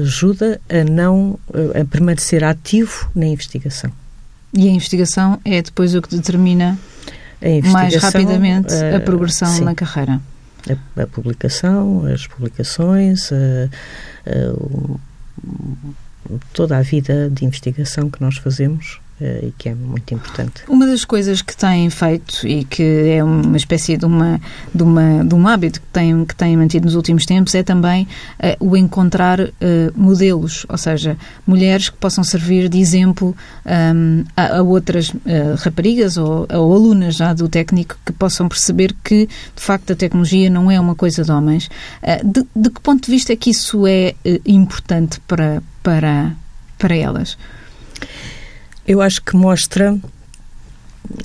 ajuda 0.00 0.60
a 0.68 0.84
não 0.88 1.36
a 1.74 1.84
permanecer 1.84 2.44
ativo 2.44 3.10
na 3.12 3.26
investigação. 3.26 3.90
E 4.54 4.68
a 4.68 4.70
investigação 4.70 5.40
é 5.44 5.60
depois 5.60 5.94
o 5.94 6.02
que 6.02 6.14
determina 6.14 6.78
mais 7.70 7.94
rapidamente 7.96 8.74
a 8.74 9.00
progressão 9.00 9.48
sim. 9.48 9.64
na 9.64 9.74
carreira. 9.74 10.20
A, 10.96 11.02
a, 11.02 11.06
publicação, 11.06 12.04
as 12.06 12.26
publicações, 12.26 13.30
a, 13.32 13.68
toda 16.52 16.78
a 16.78 16.82
vida 16.82 17.30
de 17.30 17.44
investigação 17.44 18.10
que 18.10 18.20
nós 18.20 18.36
fazemos 18.36 18.98
eh, 18.98 19.05
e 19.20 19.52
que 19.56 19.70
é 19.70 19.74
muito 19.74 20.12
importante. 20.12 20.62
Uma 20.68 20.86
das 20.86 21.04
coisas 21.04 21.40
que 21.40 21.56
têm 21.56 21.88
feito 21.88 22.46
e 22.46 22.64
que 22.64 22.82
é 22.82 23.24
uma 23.24 23.56
espécie 23.56 23.96
de, 23.96 24.04
uma, 24.04 24.40
de, 24.74 24.82
uma, 24.82 25.24
de 25.24 25.34
um 25.34 25.48
hábito 25.48 25.80
que 25.80 25.86
têm, 25.86 26.24
que 26.24 26.34
têm 26.34 26.56
mantido 26.56 26.84
nos 26.84 26.94
últimos 26.94 27.24
tempos 27.24 27.54
é 27.54 27.62
também 27.62 28.06
uh, 28.38 28.66
o 28.70 28.76
encontrar 28.76 29.40
uh, 29.40 29.52
modelos, 29.94 30.66
ou 30.68 30.76
seja, 30.76 31.16
mulheres 31.46 31.88
que 31.88 31.96
possam 31.96 32.22
servir 32.22 32.68
de 32.68 32.78
exemplo 32.78 33.34
um, 33.64 34.24
a, 34.36 34.58
a, 34.58 34.62
outras 34.62 35.08
uh, 35.08 35.18
raparigas 35.58 36.18
ou, 36.18 36.46
ou, 36.52 36.74
alunas 36.74 37.16
já 37.16 37.32
do 37.32 37.48
técnico 37.48 37.96
que 38.04 38.12
possam 38.12 38.48
perceber 38.48 38.94
que, 39.02 39.26
de 39.26 39.62
facto, 39.62 39.92
a 39.92 39.96
tecnologia 39.96 40.50
não 40.50 40.70
é 40.70 40.78
uma 40.78 40.94
coisa 40.94 41.24
de 41.24 41.30
homens. 41.32 41.70
De, 42.22 42.44
de, 42.54 42.70
que 42.70 42.80
ponto 42.80 43.04
de 43.06 43.10
vista 43.10 43.32
é 43.32 43.36
que 43.36 43.50
isso 43.50 43.86
é 43.86 44.14
importante 44.44 45.20
para, 45.20 45.62
para, 45.82 46.32
para 46.78 46.94
elas? 46.94 47.38
Eu 48.86 49.02
acho 49.02 49.22
que 49.22 49.34
mostra, 49.36 49.98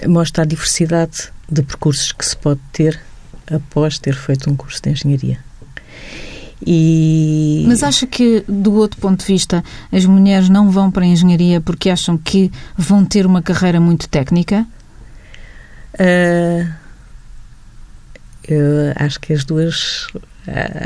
mostra 0.08 0.44
a 0.44 0.46
diversidade 0.46 1.32
de 1.50 1.62
percursos 1.62 2.12
que 2.12 2.26
se 2.26 2.36
pode 2.36 2.60
ter 2.72 3.00
após 3.52 4.00
ter 4.00 4.16
feito 4.16 4.50
um 4.50 4.56
curso 4.56 4.82
de 4.82 4.90
engenharia. 4.90 5.40
E... 6.66 7.64
Mas 7.68 7.84
acha 7.84 8.06
que, 8.06 8.44
do 8.48 8.74
outro 8.74 9.00
ponto 9.00 9.20
de 9.20 9.26
vista, 9.26 9.64
as 9.92 10.06
mulheres 10.06 10.48
não 10.48 10.70
vão 10.70 10.92
para 10.92 11.04
a 11.04 11.08
engenharia 11.08 11.60
porque 11.60 11.90
acham 11.90 12.18
que 12.18 12.52
vão 12.78 13.04
ter 13.04 13.26
uma 13.26 13.42
carreira 13.42 13.80
muito 13.80 14.08
técnica? 14.08 14.66
Uh, 15.96 16.72
eu 18.48 18.94
acho 18.96 19.20
que 19.20 19.34
as 19.34 19.44
duas 19.44 20.08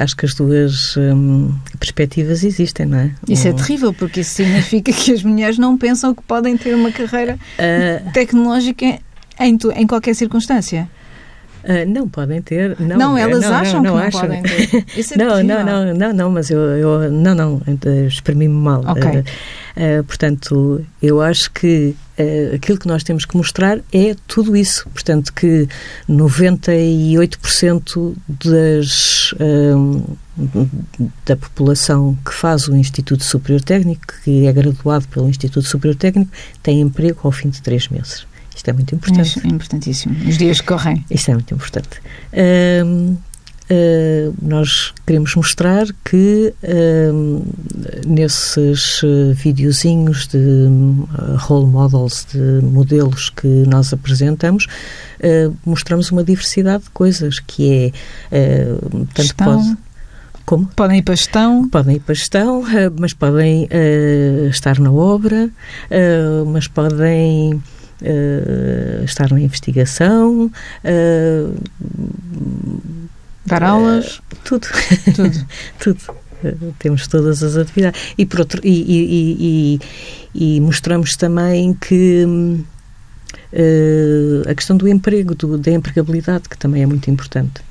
acho 0.01 0.15
que 0.15 0.25
as 0.25 0.33
duas 0.33 0.97
um, 0.97 1.53
perspectivas 1.79 2.43
existem, 2.43 2.85
não 2.85 2.99
é? 2.99 3.11
Isso 3.27 3.47
um... 3.47 3.51
é 3.51 3.53
terrível, 3.53 3.93
porque 3.93 4.19
isso 4.21 4.31
significa 4.31 4.91
que 4.91 5.13
as 5.13 5.23
mulheres 5.23 5.57
não 5.57 5.77
pensam 5.77 6.13
que 6.13 6.21
podem 6.23 6.57
ter 6.57 6.75
uma 6.75 6.91
carreira 6.91 7.37
uh... 7.37 8.11
tecnológica 8.11 8.99
em, 9.39 9.57
em 9.75 9.87
qualquer 9.87 10.13
circunstância. 10.15 10.89
Uh, 11.65 11.85
não 11.91 12.07
podem 12.07 12.39
ter. 12.43 12.79
Não, 12.79 12.95
não 12.95 13.17
elas 13.17 13.41
não, 13.41 13.55
acham 13.55 13.81
não, 13.81 13.95
não, 13.95 13.97
que 13.97 13.97
não 13.97 14.07
acham. 14.07 14.21
podem 14.21 14.43
ter. 14.43 14.85
Isso 14.95 15.15
é 15.15 15.17
não, 15.25 15.43
não, 15.43 15.65
não, 15.65 15.95
não, 15.95 16.13
não, 16.13 16.29
mas 16.29 16.51
eu, 16.51 16.59
eu 16.59 17.11
não, 17.11 17.33
não, 17.33 17.59
exprimi-me 18.07 18.53
mal. 18.53 18.81
Okay. 18.81 19.19
Uh, 19.19 19.23
uh, 20.01 20.03
portanto, 20.03 20.85
eu 21.01 21.19
acho 21.21 21.49
que 21.51 21.95
aquilo 22.53 22.77
que 22.77 22.87
nós 22.87 23.03
temos 23.03 23.25
que 23.25 23.35
mostrar 23.35 23.79
é 23.91 24.15
tudo 24.27 24.55
isso. 24.55 24.87
Portanto, 24.93 25.33
que 25.33 25.67
98% 26.07 28.15
das, 28.45 29.33
da 31.25 31.35
população 31.35 32.15
que 32.23 32.31
faz 32.33 32.69
o 32.69 32.75
Instituto 32.75 33.23
Superior 33.23 33.61
Técnico, 33.61 34.05
que 34.23 34.45
é 34.45 34.53
graduado 34.53 35.07
pelo 35.09 35.27
Instituto 35.27 35.67
Superior 35.67 35.97
Técnico, 35.97 36.31
tem 36.63 36.79
emprego 36.79 37.19
ao 37.23 37.33
fim 37.33 37.49
de 37.49 37.61
três 37.61 37.89
meses. 37.89 38.25
Isto 38.55 38.69
é 38.69 38.73
muito 38.73 38.95
importante. 38.95 39.41
É 39.43 39.47
importantíssimo. 39.47 40.15
Os 40.27 40.37
dias 40.37 40.61
que 40.61 40.67
correm. 40.67 41.05
Isto 41.11 41.31
é 41.31 41.33
muito 41.33 41.53
importante. 41.53 41.99
Uh, 42.31 43.11
uh, 43.11 44.35
nós 44.41 44.93
queremos 45.05 45.35
mostrar 45.35 45.85
que 46.03 46.53
uh, 46.63 47.45
nesses 48.07 49.01
videozinhos 49.35 50.27
de 50.27 50.67
role 51.37 51.67
models, 51.67 52.25
de 52.31 52.65
modelos 52.65 53.29
que 53.29 53.47
nós 53.47 53.91
apresentamos, 53.91 54.67
mostramos 55.65 56.11
uma 56.11 56.23
diversidade 56.23 56.83
de 56.83 56.89
coisas, 56.91 57.39
que 57.39 57.91
é 58.31 58.77
tanto 59.13 59.35
pode 59.35 59.77
como? 60.45 60.67
Podem 60.75 60.99
ir 60.99 61.01
para 61.01 61.13
a 61.13 61.17
gestão. 61.17 61.67
Podem 61.67 61.95
ir 61.95 61.99
para 61.99 62.13
gestão, 62.13 62.63
mas 62.99 63.13
podem 63.13 63.65
uh, 63.65 64.47
estar 64.47 64.79
na 64.79 64.91
obra, 64.91 65.49
uh, 65.49 66.45
mas 66.45 66.67
podem 66.67 67.61
uh, 68.05 69.03
estar 69.03 69.31
na 69.31 69.39
investigação, 69.39 70.51
uh, 70.83 71.55
dar 73.45 73.63
aulas, 73.63 74.21
tudo, 74.43 74.67
tudo, 75.15 75.47
tudo. 75.79 75.99
temos 76.79 77.07
todas 77.07 77.41
as 77.43 77.57
atividades 77.57 78.13
e 78.17 78.25
por 78.25 78.41
outro 78.41 78.61
e, 78.63 78.69
e, 78.69 79.79
e, 80.35 80.55
e 80.57 80.61
mostramos 80.61 81.15
também 81.15 81.73
que 81.73 82.25
a 84.49 84.53
questão 84.53 84.75
do 84.75 84.87
emprego, 84.87 85.33
do, 85.33 85.57
da 85.57 85.71
empregabilidade, 85.71 86.49
que 86.49 86.57
também 86.57 86.83
é 86.83 86.85
muito 86.85 87.09
importante. 87.09 87.61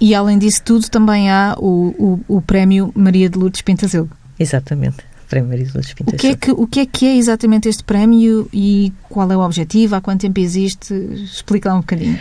E 0.00 0.14
além 0.14 0.38
disso 0.38 0.62
tudo, 0.64 0.88
também 0.88 1.30
há 1.30 1.54
o, 1.58 2.20
o, 2.28 2.36
o 2.36 2.42
Prémio 2.42 2.90
Maria 2.94 3.28
de 3.28 3.38
Lourdes 3.38 3.60
Pintazilgo. 3.60 4.10
Exatamente. 4.38 5.09
Prémio 5.30 5.48
Maria 5.48 5.64
de 5.64 5.72
Lourdes 5.72 5.94
O 6.00 6.16
que, 6.16 6.26
é 6.26 6.36
que, 6.36 6.50
o 6.50 6.66
que 6.66 6.80
é 6.80 6.86
que 6.86 7.06
é 7.06 7.16
exatamente 7.16 7.68
este 7.68 7.84
prémio 7.84 8.48
e 8.52 8.92
qual 9.08 9.30
é 9.30 9.36
o 9.36 9.40
objetivo? 9.40 9.94
Há 9.94 10.00
quanto 10.00 10.22
tempo 10.22 10.40
existe? 10.40 10.92
Explica 10.92 11.70
lá 11.70 11.76
um 11.76 11.80
bocadinho. 11.80 12.18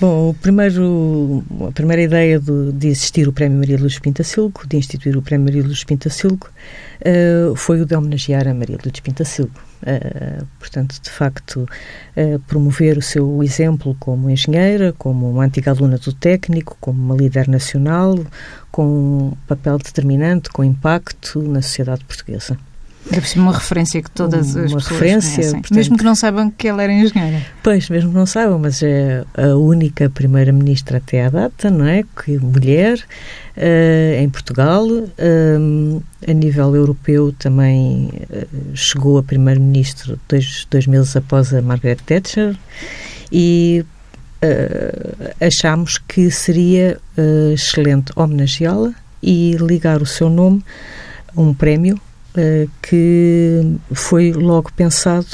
Bom, 0.00 0.34
primeiro, 0.40 1.42
a 1.68 1.72
primeira 1.72 2.02
ideia 2.02 2.38
de, 2.38 2.72
de 2.72 2.88
existir 2.88 3.26
o 3.26 3.32
Prémio 3.32 3.58
Maria 3.58 3.76
Luz 3.76 3.98
Pintacilgo, 3.98 4.66
de 4.66 4.76
instituir 4.76 5.16
o 5.16 5.22
Prémio 5.22 5.46
Maria 5.46 5.62
Luz 5.62 5.84
Pintacilgo, 5.84 6.48
uh, 7.00 7.54
foi 7.56 7.80
o 7.80 7.86
de 7.86 7.94
homenagear 7.94 8.46
a 8.48 8.54
Maria 8.54 8.78
Luz 8.84 9.00
Pintacilgo. 9.00 9.52
Uh, 9.82 10.46
portanto, 10.58 11.00
de 11.00 11.10
facto, 11.10 11.68
uh, 12.16 12.38
promover 12.46 12.98
o 12.98 13.02
seu 13.02 13.42
exemplo 13.42 13.96
como 14.00 14.30
engenheira, 14.30 14.92
como 14.92 15.30
uma 15.30 15.44
antiga 15.44 15.70
aluna 15.70 15.98
do 15.98 16.12
técnico, 16.12 16.76
como 16.80 17.00
uma 17.02 17.16
líder 17.16 17.48
nacional, 17.48 18.18
com 18.70 18.84
um 18.86 19.32
papel 19.46 19.78
determinante, 19.78 20.50
com 20.50 20.64
impacto 20.64 21.42
na 21.42 21.62
sociedade 21.62 22.04
portuguesa. 22.04 22.58
Ser 23.24 23.38
uma 23.38 23.52
referência 23.52 24.02
que 24.02 24.10
todas 24.10 24.54
uma 24.54 24.64
as 24.64 24.72
pessoas 24.72 24.86
referência, 24.88 25.52
portanto, 25.52 25.74
mesmo 25.74 25.96
que 25.96 26.04
não 26.04 26.14
saibam 26.14 26.50
que 26.50 26.68
ela 26.68 26.82
era 26.82 26.92
engenheira. 26.92 27.40
Pois, 27.62 27.88
mesmo 27.88 28.10
que 28.10 28.16
não 28.16 28.26
saibam, 28.26 28.58
mas 28.58 28.82
é 28.82 29.24
a 29.36 29.56
única 29.56 30.10
primeira-ministra 30.10 30.98
até 30.98 31.24
à 31.24 31.30
data, 31.30 31.70
não 31.70 31.86
é? 31.86 32.02
Que 32.24 32.36
mulher 32.38 32.98
uh, 33.56 34.20
em 34.20 34.28
Portugal. 34.28 34.84
Uh, 34.86 36.02
a 36.28 36.32
nível 36.32 36.74
europeu 36.74 37.32
também 37.38 38.10
uh, 38.28 38.76
chegou 38.76 39.18
a 39.18 39.22
primeiro-ministro 39.22 40.18
dois, 40.28 40.66
dois 40.68 40.86
meses 40.86 41.16
após 41.16 41.54
a 41.54 41.62
Margaret 41.62 41.98
Thatcher 42.04 42.56
e 43.30 43.84
achámos 45.40 45.98
que 45.98 46.30
seria 46.30 47.00
excelente 47.52 48.12
homenageá-la 48.14 48.92
e 49.20 49.56
ligar 49.58 50.00
o 50.00 50.06
seu 50.06 50.28
nome 50.28 50.62
a 51.34 51.40
um 51.40 51.52
prémio 51.52 52.00
que 52.82 53.76
foi 53.92 54.32
logo 54.32 54.70
pensado 54.72 55.26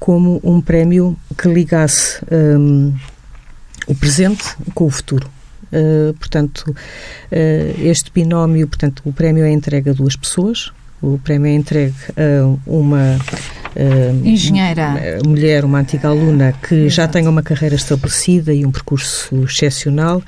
como 0.00 0.40
um 0.42 0.60
prémio 0.62 1.16
que 1.36 1.46
ligasse 1.46 2.18
um, 2.32 2.92
o 3.86 3.94
presente 3.94 4.44
com 4.74 4.86
o 4.86 4.90
futuro. 4.90 5.30
Uh, 5.72 6.14
portanto, 6.14 6.64
uh, 6.68 7.80
este 7.80 8.10
binómio, 8.10 8.66
portanto, 8.66 9.02
o 9.04 9.12
prémio 9.12 9.44
é 9.44 9.52
entregue 9.52 9.90
a 9.90 9.92
duas 9.92 10.16
pessoas. 10.16 10.72
O 11.02 11.18
prémio 11.18 11.48
é 11.48 11.54
entregue 11.54 11.94
a 12.16 12.58
uma 12.66 13.16
uh, 13.76 14.26
engenheira, 14.26 15.18
mulher, 15.24 15.64
uma 15.64 15.78
antiga 15.78 16.08
aluna 16.08 16.52
que 16.52 16.74
Exato. 16.74 16.90
já 16.90 17.08
tenha 17.08 17.30
uma 17.30 17.42
carreira 17.42 17.74
estabelecida 17.74 18.52
e 18.52 18.66
um 18.66 18.70
percurso 18.70 19.44
excepcional 19.44 20.22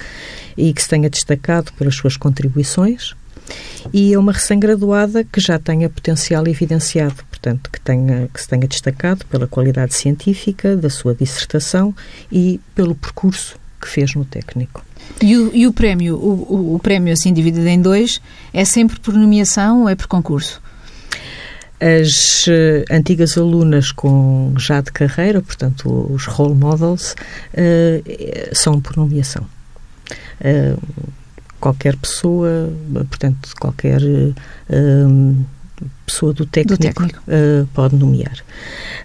e 0.57 0.73
que 0.73 0.83
se 0.83 0.89
tenha 0.89 1.11
destacado 1.11 1.73
pelas 1.75 1.95
suas 1.95 2.17
contribuições 2.17 3.15
e 3.93 4.13
é 4.13 4.19
uma 4.19 4.33
recém-graduada 4.33 5.25
que 5.25 5.41
já 5.41 5.59
tenha 5.59 5.89
potencial 5.89 6.47
evidenciado, 6.47 7.17
portanto, 7.31 7.71
que, 7.71 7.81
tenha, 7.81 8.29
que 8.33 8.41
se 8.41 8.49
tenha 8.49 8.67
destacado 8.67 9.25
pela 9.27 9.47
qualidade 9.47 9.95
científica 9.95 10.77
da 10.77 10.91
sua 10.91 11.15
dissertação 11.15 11.95
e 12.31 12.61
pelo 12.75 12.95
percurso 12.95 13.57
que 13.81 13.89
fez 13.89 14.15
no 14.15 14.25
técnico. 14.25 14.85
E 15.21 15.37
o, 15.37 15.51
e 15.55 15.67
o 15.67 15.73
prémio, 15.73 16.17
o, 16.17 16.55
o, 16.55 16.75
o 16.77 16.79
prémio 16.79 17.13
assim 17.13 17.33
dividido 17.33 17.67
em 17.67 17.81
dois, 17.81 18.21
é 18.53 18.65
sempre 18.65 18.99
por 19.01 19.15
nomeação 19.15 19.83
ou 19.83 19.89
é 19.89 19.95
por 19.95 20.07
concurso? 20.07 20.63
As 21.81 22.47
uh, 22.47 22.85
antigas 22.93 23.37
alunas 23.37 23.91
com 23.91 24.55
já 24.57 24.81
de 24.81 24.93
carreira, 24.93 25.43
portanto, 25.43 26.07
os 26.13 26.27
role 26.27 26.55
models, 26.55 27.17
uh, 27.55 28.55
são 28.55 28.81
por 28.81 28.97
nomeação. 28.97 29.45
Uh, 30.41 30.81
qualquer 31.63 31.97
pessoa, 31.97 32.73
portanto, 33.09 33.49
qualquer 33.61 34.03
um, 34.69 35.45
pessoa 36.05 36.35
do 36.35 36.45
técnico, 36.45 36.77
do 36.77 36.83
técnico. 36.83 37.21
Uh, 37.21 37.67
pode 37.73 37.95
nomear. 37.95 38.37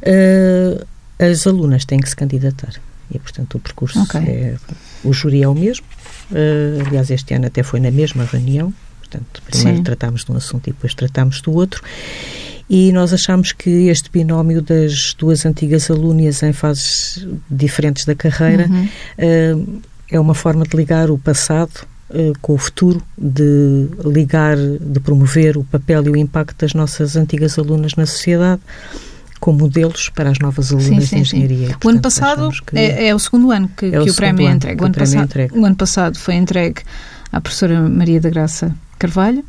Uh, 0.02 0.84
as 1.20 1.46
alunas 1.46 1.86
têm 1.86 2.00
que 2.00 2.10
se 2.10 2.16
candidatar 2.16 2.74
e, 3.14 3.20
portanto, 3.20 3.56
o 3.56 3.60
percurso 3.60 4.02
okay. 4.02 4.22
é. 4.22 4.58
O 5.04 5.14
júri 5.14 5.44
é 5.44 5.48
o 5.48 5.54
mesmo. 5.54 5.86
Uh, 6.32 6.88
aliás, 6.88 7.12
este 7.12 7.36
ano 7.36 7.46
até 7.46 7.62
foi 7.62 7.80
na 7.80 7.92
mesma 7.92 8.26
reunião. 8.26 8.74
Portanto, 9.00 9.42
primeiro 9.46 9.78
Sim. 9.78 9.84
tratámos 9.84 10.26
de 10.26 10.32
um 10.32 10.36
assunto 10.36 10.68
e 10.68 10.74
depois 10.74 10.96
tratámos 10.96 11.42
do 11.42 11.54
outro. 11.54 11.84
E 12.68 12.92
nós 12.92 13.14
achamos 13.14 13.52
que 13.52 13.88
este 13.88 14.10
binómio 14.10 14.64
das 14.64 15.14
duas 15.14 15.46
antigas 15.46 15.92
alunas 15.92 16.42
em 16.42 16.52
fases 16.52 17.26
diferentes 17.50 18.04
da 18.04 18.16
carreira 18.16 18.68
uhum. 18.68 18.86
uh, 18.86 19.82
é 20.10 20.20
uma 20.20 20.34
forma 20.34 20.66
de 20.66 20.76
ligar 20.76 21.10
o 21.10 21.18
passado 21.18 21.72
eh, 21.82 21.97
com 22.42 22.54
o 22.54 22.58
futuro, 22.58 23.02
de 23.18 23.88
ligar, 24.06 24.56
de 24.58 25.00
promover 25.00 25.58
o 25.58 25.64
papel 25.64 26.06
e 26.06 26.10
o 26.10 26.16
impacto 26.16 26.62
das 26.62 26.74
nossas 26.74 27.16
antigas 27.16 27.60
alunas 27.60 27.96
na 27.96 28.06
sociedade 28.06 28.62
como 29.40 29.60
modelos 29.60 30.10
para 30.10 30.32
as 30.32 30.40
novas 30.40 30.72
alunas 30.72 30.88
sim, 30.88 31.02
sim, 31.02 31.16
de 31.16 31.22
engenharia. 31.22 31.68
Portanto, 31.68 31.86
o 31.86 31.90
ano 31.90 32.02
passado 32.02 32.50
é, 32.74 33.08
é, 33.08 33.16
o 33.16 33.20
segundo 33.20 33.52
ano 33.52 33.70
que, 33.70 33.86
é 33.86 33.92
que 33.92 34.10
o, 34.10 34.12
o 34.12 34.16
prémio 34.16 34.48
é 34.48 34.52
entregue. 34.52 34.82
O 34.82 34.86
ano, 34.86 34.96
passado, 34.96 35.20
é 35.20 35.24
entregue. 35.24 35.60
o 35.60 35.66
ano 35.66 35.76
passado 35.76 36.18
foi 36.18 36.36
entregue 36.36 36.82
à 37.32 37.42
professora 37.42 37.82
Maria 37.82 38.20
da 38.20 38.30
Graça 38.30 38.76
Carvalho 38.98 39.44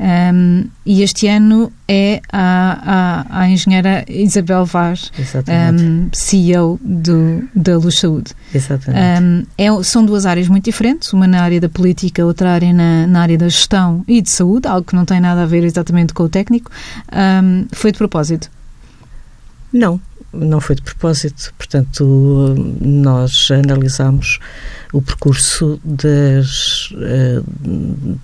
um, 0.00 0.66
e 0.84 1.02
este 1.02 1.28
ano 1.28 1.72
é 1.86 2.20
a, 2.32 3.24
a, 3.30 3.40
a 3.42 3.48
engenheira 3.48 4.04
Isabel 4.08 4.64
Vaz, 4.64 5.12
um, 5.18 6.08
CEO 6.12 6.80
do, 6.82 7.48
da 7.54 7.78
Luz 7.78 7.98
Saúde. 7.98 8.32
Exatamente. 8.54 9.22
Um, 9.22 9.46
é, 9.56 9.82
são 9.82 10.04
duas 10.04 10.26
áreas 10.26 10.48
muito 10.48 10.64
diferentes, 10.64 11.12
uma 11.12 11.26
na 11.26 11.42
área 11.42 11.60
da 11.60 11.68
política, 11.68 12.24
outra 12.24 12.50
área 12.52 12.72
na, 12.72 13.06
na 13.06 13.22
área 13.22 13.38
da 13.38 13.48
gestão 13.48 14.04
e 14.08 14.20
de 14.20 14.30
saúde, 14.30 14.66
algo 14.66 14.86
que 14.86 14.96
não 14.96 15.04
tem 15.04 15.20
nada 15.20 15.42
a 15.42 15.46
ver 15.46 15.62
exatamente 15.64 16.12
com 16.12 16.24
o 16.24 16.28
técnico. 16.28 16.70
foi 17.72 17.92
de 17.92 17.98
propósito? 17.98 18.50
Não, 19.72 20.00
não 20.32 20.60
foi 20.60 20.76
de 20.76 20.82
propósito. 20.82 21.52
Portanto, 21.56 22.54
nós 22.80 23.48
analisamos 23.50 24.38
o 24.92 25.00
percurso 25.00 25.80
das, 25.84 26.92
eh, 27.00 27.42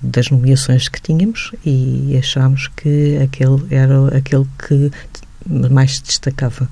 das 0.02 0.30
nomeações 0.30 0.88
que 0.88 1.00
tínhamos 1.00 1.52
e 1.64 2.16
achámos 2.18 2.68
que 2.68 3.18
aquele 3.18 3.66
era 3.70 4.16
aquele 4.16 4.46
que 4.66 4.90
mais 5.70 5.96
se 5.96 6.02
destacava. 6.02 6.68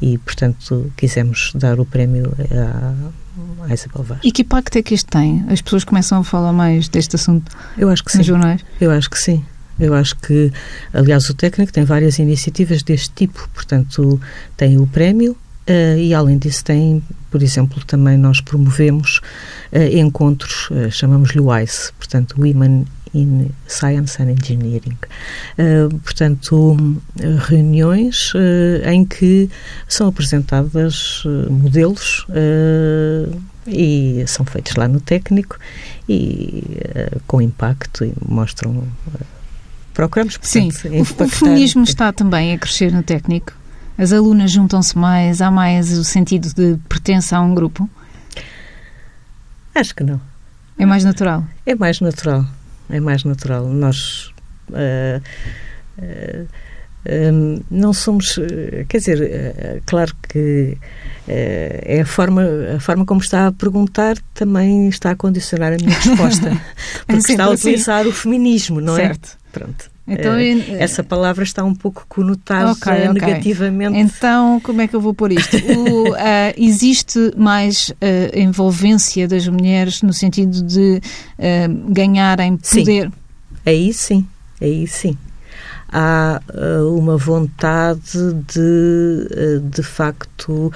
E, 0.00 0.16
portanto, 0.18 0.92
quisemos 0.96 1.52
dar 1.54 1.80
o 1.80 1.84
prémio 1.84 2.32
à 3.68 3.74
Isabel 3.74 4.04
Vaz. 4.04 4.20
E 4.22 4.30
que 4.30 4.42
impacto 4.42 4.76
é 4.76 4.82
que 4.82 4.94
isto 4.94 5.10
tem? 5.10 5.44
As 5.48 5.60
pessoas 5.60 5.84
começam 5.84 6.20
a 6.20 6.24
falar 6.24 6.52
mais 6.52 6.88
deste 6.88 7.16
assunto 7.16 7.50
Eu 7.76 7.88
acho 7.88 8.04
que 8.04 8.12
sim. 8.12 8.22
jornais? 8.22 8.64
Eu 8.80 8.90
acho 8.90 9.10
que 9.10 9.18
sim. 9.18 9.44
Eu 9.78 9.94
acho 9.94 10.16
que, 10.16 10.52
aliás, 10.92 11.28
o 11.30 11.34
técnico 11.34 11.72
tem 11.72 11.84
várias 11.84 12.18
iniciativas 12.18 12.82
deste 12.82 13.10
tipo. 13.10 13.48
Portanto, 13.54 14.20
tem 14.56 14.78
o 14.78 14.86
prémio 14.86 15.32
uh, 15.32 15.98
e, 15.98 16.12
além 16.12 16.38
disso, 16.38 16.64
tem, 16.64 17.02
por 17.30 17.42
exemplo, 17.42 17.84
também 17.84 18.16
nós 18.16 18.40
promovemos 18.40 19.20
uh, 19.72 19.96
encontros, 19.96 20.68
uh, 20.70 20.90
chamamos-lhe 20.90 21.40
WISE, 21.40 21.92
portanto, 21.98 22.34
Women 22.38 22.86
in 23.14 23.50
Science 23.66 24.22
and 24.22 24.32
Engineering. 24.32 24.98
portanto, 26.04 26.76
reuniões 27.48 28.34
em 28.84 29.02
que 29.02 29.48
são 29.88 30.08
apresentadas 30.08 31.24
modelos 31.48 32.26
e 33.66 34.22
são 34.26 34.44
feitos 34.44 34.76
lá 34.76 34.86
no 34.86 35.00
técnico 35.00 35.58
e 36.06 36.62
com 37.26 37.40
impacto 37.40 38.04
e 38.04 38.12
mostram 38.28 38.84
procuramos, 39.98 40.36
portanto, 40.36 40.72
Sim, 40.74 40.88
o, 41.00 41.02
o 41.24 41.28
feminismo 41.28 41.82
está 41.82 42.12
também 42.12 42.54
a 42.54 42.58
crescer 42.58 42.92
no 42.92 43.02
técnico? 43.02 43.52
As 43.98 44.12
alunas 44.12 44.52
juntam-se 44.52 44.96
mais? 44.96 45.42
Há 45.42 45.50
mais 45.50 45.90
o 45.98 46.04
sentido 46.04 46.54
de 46.54 46.78
pertença 46.88 47.36
a 47.36 47.40
um 47.40 47.52
grupo? 47.52 47.90
Acho 49.74 49.92
que 49.96 50.04
não. 50.04 50.20
É 50.78 50.86
mais 50.86 51.02
natural? 51.02 51.44
É 51.66 51.74
mais 51.74 52.00
natural. 52.00 52.46
É 52.88 53.00
mais 53.00 53.24
natural. 53.24 53.66
Nós. 53.66 54.32
Uh, 54.70 55.20
uh, 55.98 56.46
um, 57.32 57.60
não 57.68 57.92
somos, 57.92 58.38
quer 58.88 58.98
dizer, 58.98 59.20
uh, 59.20 59.82
claro 59.86 60.14
que 60.28 60.76
uh, 60.76 61.26
é 61.26 62.00
a 62.02 62.06
forma, 62.06 62.42
a 62.76 62.80
forma 62.80 63.04
como 63.04 63.20
está 63.20 63.48
a 63.48 63.52
perguntar 63.52 64.16
também 64.34 64.88
está 64.88 65.10
a 65.12 65.16
condicionar 65.16 65.72
a 65.72 65.76
minha 65.76 65.96
resposta, 65.98 66.60
porque 67.06 67.32
está 67.32 67.44
a 67.46 67.52
assim. 67.52 67.68
utilizar 67.70 68.00
assim. 68.00 68.10
o 68.10 68.12
feminismo, 68.12 68.80
não 68.80 68.94
certo. 68.94 69.36
é? 69.44 69.47
Pronto. 69.58 69.90
Então, 70.06 70.36
uh, 70.36 70.76
essa 70.78 71.04
palavra 71.04 71.44
está 71.44 71.62
um 71.62 71.74
pouco 71.74 72.06
conotada 72.08 72.72
okay, 72.72 73.08
okay. 73.08 73.12
negativamente. 73.12 73.98
Então, 73.98 74.58
como 74.60 74.80
é 74.80 74.88
que 74.88 74.96
eu 74.96 75.00
vou 75.00 75.12
pôr 75.12 75.32
isto? 75.32 75.56
O, 75.56 76.10
uh, 76.10 76.16
existe 76.56 77.32
mais 77.36 77.90
uh, 77.90 77.94
envolvência 78.38 79.28
das 79.28 79.46
mulheres 79.48 80.00
no 80.00 80.12
sentido 80.12 80.62
de 80.62 81.00
ganharem 81.88 82.56
poder? 82.56 83.06
Sim. 83.06 83.12
Aí 83.66 83.92
sim, 83.92 84.26
aí 84.60 84.86
sim. 84.86 85.16
Há 85.90 86.40
uma 86.90 87.16
vontade 87.16 88.34
de, 88.46 89.60
de 89.70 89.82
facto, 89.82 90.70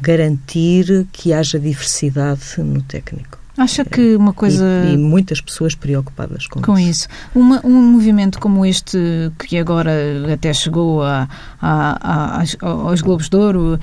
garantir 0.00 1.06
que 1.12 1.32
haja 1.32 1.58
diversidade 1.58 2.40
no 2.58 2.82
técnico. 2.82 3.45
Acha 3.56 3.84
que 3.84 4.16
uma 4.16 4.32
coisa. 4.34 4.64
E, 4.86 4.94
e 4.94 4.96
muitas 4.98 5.40
pessoas 5.40 5.74
preocupadas 5.74 6.46
com, 6.46 6.60
com 6.60 6.78
isso. 6.78 6.90
isso. 6.90 7.08
Uma, 7.34 7.64
um 7.64 7.82
movimento 7.92 8.38
como 8.38 8.66
este, 8.66 8.98
que 9.38 9.56
agora 9.58 9.92
até 10.32 10.52
chegou 10.52 11.02
a, 11.02 11.28
a, 11.60 12.40
a, 12.40 12.44
aos 12.62 13.00
Globos 13.00 13.28
de 13.28 13.36
Ouro, 13.36 13.80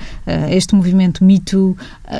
este 0.50 0.74
movimento 0.74 1.24
Me 1.24 1.40
Too, 1.40 1.76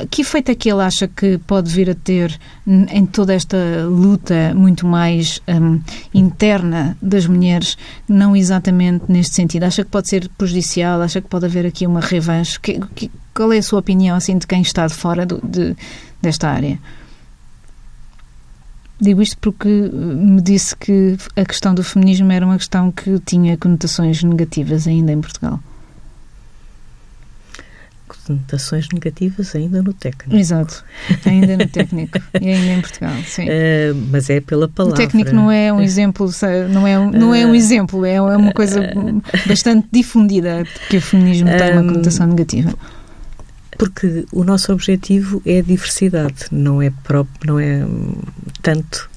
que 0.09 0.21
efeito 0.21 0.51
é 0.51 0.55
que 0.55 0.69
ele 0.69 0.81
acha 0.81 1.07
que 1.07 1.37
pode 1.37 1.71
vir 1.71 1.89
a 1.89 1.95
ter 1.95 2.37
em 2.67 3.05
toda 3.05 3.33
esta 3.33 3.57
luta 3.87 4.53
muito 4.55 4.85
mais 4.85 5.41
um, 5.47 5.79
interna 6.13 6.97
das 7.01 7.25
mulheres, 7.25 7.77
não 8.07 8.35
exatamente 8.35 9.05
neste 9.07 9.35
sentido? 9.35 9.63
Acha 9.63 9.83
que 9.83 9.89
pode 9.89 10.09
ser 10.09 10.29
prejudicial? 10.37 11.01
Acha 11.01 11.21
que 11.21 11.27
pode 11.27 11.45
haver 11.45 11.65
aqui 11.65 11.87
uma 11.87 12.01
revanche? 12.01 12.59
Que, 12.59 12.79
que, 12.93 13.11
qual 13.33 13.51
é 13.53 13.59
a 13.59 13.63
sua 13.63 13.79
opinião 13.79 14.15
assim, 14.15 14.37
de 14.37 14.45
quem 14.45 14.61
está 14.61 14.87
de 14.87 14.93
fora 14.93 15.25
do, 15.25 15.39
de, 15.43 15.75
desta 16.21 16.49
área? 16.49 16.79
Digo 18.99 19.21
isto 19.21 19.37
porque 19.39 19.67
me 19.67 20.41
disse 20.41 20.75
que 20.75 21.17
a 21.35 21.43
questão 21.43 21.75
do 21.75 21.83
feminismo 21.83 22.31
era 22.31 22.45
uma 22.45 22.57
questão 22.57 22.91
que 22.91 23.19
tinha 23.19 23.57
conotações 23.57 24.23
negativas 24.23 24.87
ainda 24.87 25.11
em 25.11 25.19
Portugal. 25.19 25.59
Conotações 28.25 28.87
negativas 28.91 29.53
ainda 29.53 29.83
no 29.83 29.93
técnico. 29.93 30.35
Exato, 30.35 30.83
ainda 31.25 31.57
no 31.57 31.67
técnico 31.67 32.17
e 32.41 32.49
ainda 32.49 32.73
em 32.73 32.81
Portugal, 32.81 33.13
sim. 33.27 33.43
Uh, 33.43 33.95
mas 34.09 34.29
é 34.29 34.39
pela 34.39 34.67
palavra. 34.67 34.95
O 34.95 34.97
técnico 34.97 35.31
não 35.31 35.51
é 35.51 35.71
um 35.73 35.81
exemplo, 35.81 36.29
não 36.69 36.87
é 36.87 36.97
um, 36.97 37.11
não 37.11 37.35
é 37.35 37.45
um 37.45 37.53
exemplo, 37.53 38.05
é 38.05 38.19
uma 38.21 38.53
coisa 38.53 38.81
bastante 39.45 39.87
difundida 39.91 40.63
que 40.89 40.97
o 40.97 41.01
feminismo 41.01 41.49
tem 41.49 41.73
uma 41.73 41.83
conotação 41.83 42.27
negativa. 42.27 42.73
Porque 43.77 44.25
o 44.31 44.43
nosso 44.43 44.71
objetivo 44.71 45.41
é 45.45 45.59
a 45.59 45.61
diversidade, 45.61 46.45
não 46.51 46.81
é, 46.81 46.89
próprio, 47.03 47.53
não 47.53 47.59
é 47.59 47.85
tanto 48.61 49.09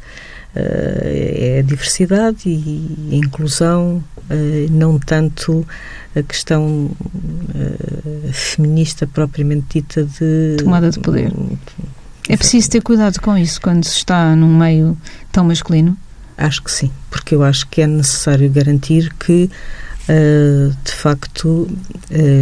uh, 0.54 1.02
é 1.02 1.58
a 1.60 1.62
diversidade 1.62 2.48
e 2.48 3.10
a 3.12 3.16
inclusão, 3.16 4.02
uh, 4.30 4.72
não 4.72 4.98
tanto 4.98 5.66
a 6.16 6.22
questão 6.22 6.90
uh, 6.90 8.32
feminista 8.32 9.06
propriamente 9.06 9.80
dita 9.80 10.04
de 10.04 10.56
tomada 10.58 10.90
de 10.90 10.98
poder. 10.98 11.32
é 12.28 12.36
preciso 12.36 12.70
ter 12.70 12.82
cuidado 12.82 13.20
com 13.20 13.36
isso 13.36 13.60
quando 13.60 13.84
se 13.84 13.96
está 13.96 14.34
num 14.34 14.56
meio 14.56 14.96
tão 15.30 15.44
masculino? 15.44 15.96
Acho 16.36 16.62
que 16.62 16.70
sim, 16.70 16.90
porque 17.10 17.34
eu 17.34 17.42
acho 17.42 17.66
que 17.68 17.82
é 17.82 17.86
necessário 17.86 18.48
garantir 18.50 19.12
que 19.14 19.50
uh, 20.08 20.76
de 20.84 20.92
facto, 20.92 21.68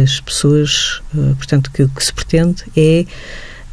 as 0.03 0.19
pessoas, 0.21 1.01
uh, 1.13 1.35
portanto, 1.35 1.71
que 1.71 1.83
o 1.83 1.89
que 1.89 2.03
se 2.03 2.13
pretende 2.13 2.63
é 2.75 3.05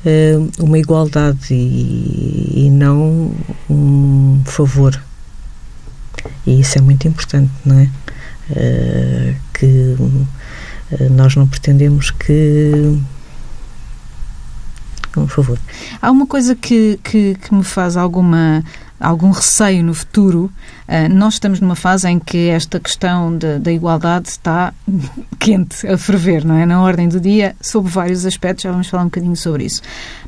uh, 0.05 0.51
uma 0.63 0.79
igualdade 0.79 1.55
e, 1.55 2.67
e, 2.67 2.71
não 2.71 3.35
um 3.69 4.43
favor. 4.45 5.01
E 6.47 6.61
isso 6.61 6.79
é 6.79 6.81
muito 6.81 7.07
importante, 7.09 7.51
não 7.65 7.79
é? 7.79 7.89
que 9.55 9.97
nós 11.11 11.35
não 11.35 11.47
pretendemos 11.47 12.11
que 12.11 13.01
um 15.17 15.27
favor. 15.27 15.59
Há 16.01 16.11
uma 16.11 16.27
coisa 16.27 16.55
que, 16.55 16.99
que, 17.03 17.35
que 17.37 17.55
me 17.55 17.65
faz 17.65 17.97
alguma 17.97 18.63
algum 19.05 19.31
receio 19.31 19.85
no 19.85 19.95
futuro. 19.95 20.51
Uh, 20.89 21.13
nós 21.13 21.35
estamos 21.35 21.61
numa 21.61 21.77
fase 21.77 22.09
em 22.09 22.19
que 22.19 22.49
esta 22.49 22.81
questão 22.81 23.37
da 23.37 23.73
igualdade 23.73 24.29
está 24.29 24.73
quente, 25.39 25.87
a 25.87 25.97
ferver, 25.97 26.45
não 26.45 26.57
é? 26.57 26.67
Na 26.67 26.83
ordem 26.83 27.09
do 27.09 27.21
dia, 27.21 27.55
sobre 27.61 27.91
vários 27.91 28.25
aspectos, 28.27 28.63
já 28.63 28.71
vamos 28.71 28.89
falar 28.89 29.03
um 29.03 29.07
bocadinho 29.07 29.37
sobre 29.37 29.65
isso. 29.65 29.83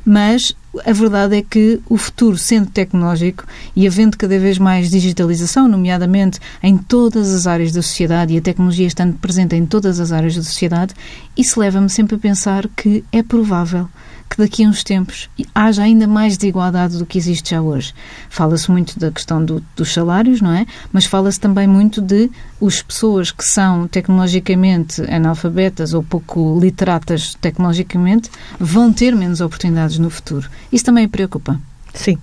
Mas 0.05 0.55
a 0.85 0.93
verdade 0.93 1.37
é 1.37 1.41
que 1.41 1.79
o 1.89 1.97
futuro, 1.97 2.37
sendo 2.37 2.69
tecnológico 2.69 3.43
e 3.75 3.87
havendo 3.87 4.17
cada 4.17 4.37
vez 4.37 4.57
mais 4.57 4.89
digitalização, 4.89 5.67
nomeadamente 5.67 6.39
em 6.61 6.77
todas 6.77 7.33
as 7.33 7.47
áreas 7.47 7.71
da 7.71 7.81
sociedade 7.81 8.33
e 8.33 8.37
a 8.37 8.41
tecnologia 8.41 8.87
estando 8.87 9.17
presente 9.17 9.55
em 9.55 9.65
todas 9.65 9.99
as 9.99 10.11
áreas 10.11 10.35
da 10.35 10.43
sociedade, 10.43 10.93
isso 11.35 11.59
leva-me 11.59 11.89
sempre 11.89 12.15
a 12.15 12.19
pensar 12.19 12.67
que 12.75 13.03
é 13.11 13.23
provável 13.23 13.89
que 14.29 14.37
daqui 14.37 14.63
a 14.63 14.69
uns 14.69 14.83
tempos 14.83 15.29
haja 15.53 15.83
ainda 15.83 16.07
mais 16.07 16.37
desigualdade 16.37 16.97
do 16.97 17.05
que 17.05 17.17
existe 17.17 17.51
já 17.51 17.61
hoje. 17.61 17.93
Fala-se 18.29 18.69
muito 18.69 18.99
da 18.99 19.11
questão 19.11 19.43
do, 19.43 19.63
dos 19.75 19.93
salários, 19.93 20.41
não 20.41 20.51
é? 20.51 20.65
Mas 20.91 21.05
fala-se 21.05 21.39
também 21.39 21.67
muito 21.67 22.01
de 22.01 22.29
as 22.61 22.81
pessoas 22.81 23.31
que 23.31 23.45
são 23.45 23.87
tecnologicamente 23.87 25.01
analfabetas 25.03 25.93
ou 25.93 26.03
pouco 26.03 26.59
literatas 26.59 27.35
tecnologicamente 27.35 28.29
vão 28.59 28.91
ter 28.91 29.15
menos 29.15 29.41
oportunidades 29.41 29.97
no 29.97 30.09
futuro. 30.09 30.49
Isso 30.71 30.85
também 30.85 31.07
preocupa? 31.07 31.59
Sim. 31.93 32.17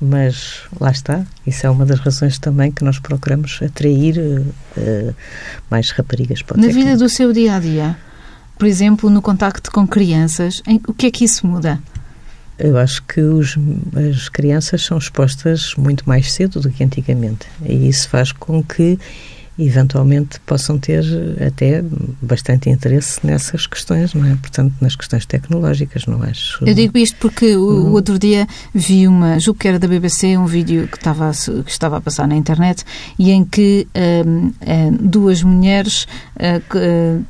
Mas 0.00 0.62
lá 0.80 0.90
está, 0.90 1.26
isso 1.46 1.66
é 1.66 1.70
uma 1.70 1.84
das 1.84 1.98
razões 1.98 2.38
também 2.38 2.70
que 2.70 2.84
nós 2.84 2.98
procuramos 2.98 3.58
atrair 3.60 4.16
uh, 4.18 5.14
mais 5.68 5.90
raparigas 5.90 6.40
para 6.40 6.56
o 6.56 6.60
Na 6.60 6.68
vida 6.68 6.96
do 6.96 7.08
seu 7.08 7.32
dia 7.32 7.56
a 7.56 7.58
dia, 7.58 7.96
por 8.58 8.66
exemplo, 8.66 9.08
no 9.08 9.22
contacto 9.22 9.70
com 9.70 9.86
crianças, 9.86 10.60
em, 10.66 10.80
o 10.86 10.92
que 10.92 11.06
é 11.06 11.10
que 11.10 11.24
isso 11.24 11.46
muda? 11.46 11.80
Eu 12.58 12.76
acho 12.76 13.02
que 13.04 13.20
os, 13.20 13.56
as 14.10 14.28
crianças 14.28 14.84
são 14.84 14.98
expostas 14.98 15.74
muito 15.76 16.08
mais 16.08 16.32
cedo 16.32 16.60
do 16.60 16.70
que 16.70 16.82
antigamente. 16.82 17.46
E 17.64 17.88
isso 17.88 18.08
faz 18.08 18.32
com 18.32 18.62
que 18.62 18.98
eventualmente 19.58 20.38
possam 20.40 20.78
ter 20.78 21.04
até 21.44 21.82
bastante 22.22 22.70
interesse 22.70 23.18
nessas 23.26 23.66
questões, 23.66 24.14
não 24.14 24.24
é? 24.24 24.36
Portanto, 24.36 24.72
nas 24.80 24.94
questões 24.94 25.26
tecnológicas, 25.26 26.06
não 26.06 26.22
acho. 26.22 26.64
Eu 26.64 26.74
digo 26.74 26.96
isto 26.96 27.16
porque 27.18 27.56
o, 27.56 27.88
o 27.88 27.92
outro 27.92 28.18
dia 28.18 28.46
vi 28.72 29.08
uma, 29.08 29.40
julgo 29.40 29.58
que 29.58 29.66
era 29.66 29.78
da 29.78 29.88
BBC, 29.88 30.38
um 30.38 30.46
vídeo 30.46 30.86
que 30.86 30.96
estava, 30.96 31.30
a, 31.30 31.62
que 31.62 31.70
estava 31.70 31.96
a 31.96 32.00
passar 32.00 32.28
na 32.28 32.36
internet 32.36 32.84
e 33.18 33.30
em 33.30 33.44
que 33.44 33.88
um, 34.24 34.30
um, 34.30 34.52
duas 35.00 35.42
mulheres, 35.42 36.06
uh, 36.36 37.24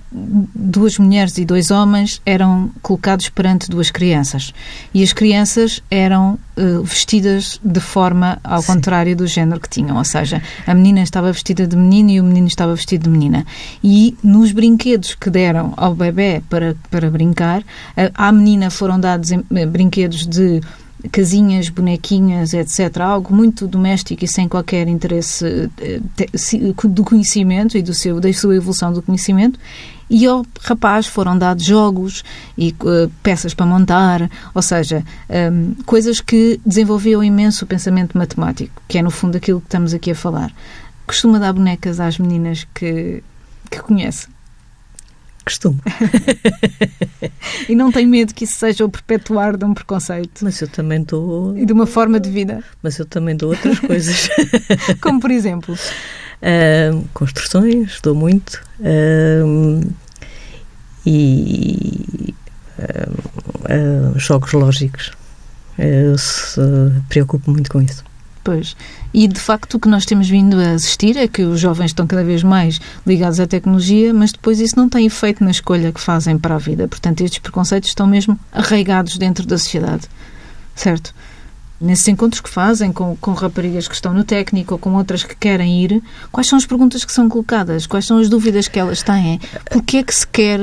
duas 0.54 0.98
mulheres 0.98 1.38
e 1.38 1.44
dois 1.44 1.70
homens 1.70 2.20
eram 2.26 2.70
colocados 2.82 3.28
perante 3.30 3.70
duas 3.70 3.90
crianças 3.90 4.52
e 4.92 5.02
as 5.02 5.12
crianças 5.12 5.82
eram 5.90 6.38
uh, 6.56 6.82
vestidas 6.82 7.58
de 7.64 7.80
forma 7.80 8.38
ao 8.44 8.60
Sim. 8.60 8.74
contrário 8.74 9.16
do 9.16 9.26
género 9.26 9.60
que 9.60 9.68
tinham, 9.68 9.96
ou 9.96 10.04
seja, 10.04 10.42
a 10.66 10.74
menina 10.74 11.02
estava 11.02 11.32
vestida 11.32 11.66
de 11.66 11.76
menino 11.76 12.10
e 12.10 12.17
o 12.20 12.24
menino 12.24 12.46
estava 12.46 12.74
vestido 12.74 13.04
de 13.04 13.10
menina. 13.10 13.46
E 13.82 14.16
nos 14.22 14.52
brinquedos 14.52 15.14
que 15.14 15.30
deram 15.30 15.72
ao 15.76 15.94
bebê 15.94 16.42
para, 16.48 16.76
para 16.90 17.10
brincar, 17.10 17.62
à 18.14 18.32
menina 18.32 18.70
foram 18.70 18.98
dados 18.98 19.30
brinquedos 19.70 20.26
de 20.26 20.60
casinhas, 21.12 21.68
bonequinhas, 21.68 22.52
etc. 22.52 23.00
Algo 23.00 23.34
muito 23.34 23.68
doméstico 23.68 24.24
e 24.24 24.28
sem 24.28 24.48
qualquer 24.48 24.88
interesse 24.88 25.70
eh, 25.80 26.00
do 26.84 27.04
conhecimento 27.04 27.78
e 27.78 27.82
do 27.82 27.94
seu, 27.94 28.18
da 28.18 28.32
sua 28.32 28.56
evolução 28.56 28.92
do 28.92 29.00
conhecimento. 29.00 29.58
E 30.10 30.26
ao 30.26 30.44
rapaz 30.62 31.06
foram 31.06 31.36
dados 31.36 31.64
jogos 31.64 32.24
e 32.56 32.74
uh, 32.80 33.10
peças 33.22 33.52
para 33.52 33.66
montar, 33.66 34.30
ou 34.54 34.62
seja, 34.62 35.04
um, 35.28 35.34
ehm, 35.34 35.74
coisas 35.84 36.18
que 36.18 36.58
desenvolviam 36.64 37.22
imenso 37.22 37.66
o 37.66 37.68
pensamento 37.68 38.16
matemático, 38.16 38.82
que 38.88 38.96
é 38.96 39.02
no 39.02 39.10
fundo 39.10 39.36
aquilo 39.36 39.60
que 39.60 39.66
estamos 39.66 39.92
aqui 39.92 40.12
a 40.12 40.14
falar. 40.14 40.50
Costuma 41.08 41.38
dar 41.38 41.54
bonecas 41.54 42.00
às 42.00 42.18
meninas 42.18 42.68
que, 42.74 43.22
que 43.70 43.78
conhece. 43.80 44.28
Costumo. 45.42 45.80
e 47.66 47.74
não 47.74 47.90
tem 47.90 48.06
medo 48.06 48.34
que 48.34 48.44
isso 48.44 48.58
seja 48.58 48.84
o 48.84 48.90
perpetuar 48.90 49.56
de 49.56 49.64
um 49.64 49.72
preconceito. 49.72 50.44
Mas 50.44 50.60
eu 50.60 50.68
também 50.68 51.02
dou. 51.02 51.56
E 51.56 51.64
de 51.64 51.72
uma 51.72 51.86
forma 51.86 52.20
de 52.20 52.28
vida. 52.28 52.62
Mas 52.82 52.98
eu 52.98 53.06
também 53.06 53.34
dou 53.34 53.48
outras 53.48 53.78
coisas. 53.78 54.28
Como 55.00 55.18
por 55.18 55.30
exemplo? 55.30 55.74
Uh, 55.74 57.08
construções, 57.14 57.98
dou 58.02 58.14
muito. 58.14 58.62
Uh, 58.78 59.90
e 61.06 62.34
uh, 62.78 64.18
jogos 64.18 64.52
lógicos. 64.52 65.12
Eu 65.78 66.18
se, 66.18 66.60
preocupo 67.08 67.50
muito 67.50 67.70
com 67.70 67.80
isso. 67.80 68.04
Pois. 68.42 68.76
E 69.12 69.26
de 69.26 69.40
facto 69.40 69.74
o 69.74 69.80
que 69.80 69.88
nós 69.88 70.06
temos 70.06 70.28
vindo 70.28 70.58
a 70.58 70.72
assistir 70.72 71.16
é 71.16 71.28
que 71.28 71.42
os 71.42 71.60
jovens 71.60 71.86
estão 71.86 72.06
cada 72.06 72.24
vez 72.24 72.42
mais 72.42 72.80
ligados 73.06 73.40
à 73.40 73.46
tecnologia, 73.46 74.12
mas 74.14 74.32
depois 74.32 74.60
isso 74.60 74.76
não 74.76 74.88
tem 74.88 75.06
efeito 75.06 75.44
na 75.44 75.50
escolha 75.50 75.92
que 75.92 76.00
fazem 76.00 76.38
para 76.38 76.54
a 76.54 76.58
vida. 76.58 76.88
Portanto, 76.88 77.20
estes 77.20 77.38
preconceitos 77.38 77.90
estão 77.90 78.06
mesmo 78.06 78.38
arraigados 78.52 79.18
dentro 79.18 79.46
da 79.46 79.58
sociedade. 79.58 80.08
Certo? 80.74 81.14
Nesses 81.80 82.08
encontros 82.08 82.40
que 82.40 82.50
fazem 82.50 82.92
com, 82.92 83.16
com 83.16 83.32
raparigas 83.32 83.86
que 83.86 83.94
estão 83.94 84.12
no 84.12 84.24
técnico 84.24 84.74
ou 84.74 84.78
com 84.78 84.94
outras 84.94 85.22
que 85.22 85.36
querem 85.36 85.84
ir, 85.84 86.02
quais 86.32 86.48
são 86.48 86.56
as 86.56 86.66
perguntas 86.66 87.04
que 87.04 87.12
são 87.12 87.28
colocadas? 87.28 87.86
Quais 87.86 88.04
são 88.04 88.18
as 88.18 88.28
dúvidas 88.28 88.66
que 88.66 88.80
elas 88.80 89.02
têm? 89.02 89.40
Porquê 89.70 89.98
é 89.98 90.02
que 90.02 90.14
sequer 90.14 90.60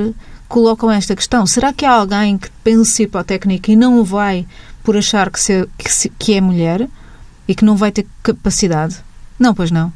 colocam 0.49 0.91
esta 0.91 1.15
questão? 1.15 1.45
Será 1.45 1.71
que 1.71 1.85
há 1.85 1.91
alguém 1.91 2.37
que 2.37 2.49
pense 2.63 3.07
para 3.07 3.21
a 3.21 3.23
técnica 3.23 3.71
e 3.71 3.77
não 3.77 3.99
o 3.99 4.03
vai 4.03 4.45
por 4.83 4.97
achar 4.97 5.29
que, 5.29 5.39
se, 5.39 5.67
que, 5.77 5.89
se, 5.89 6.09
que 6.09 6.33
é 6.33 6.41
mulher? 6.41 6.87
E 7.47 7.55
que 7.55 7.65
não 7.65 7.75
vai 7.75 7.91
ter 7.91 8.05
capacidade? 8.23 8.97
Não, 9.39 9.53
pois 9.53 9.71
não. 9.71 9.91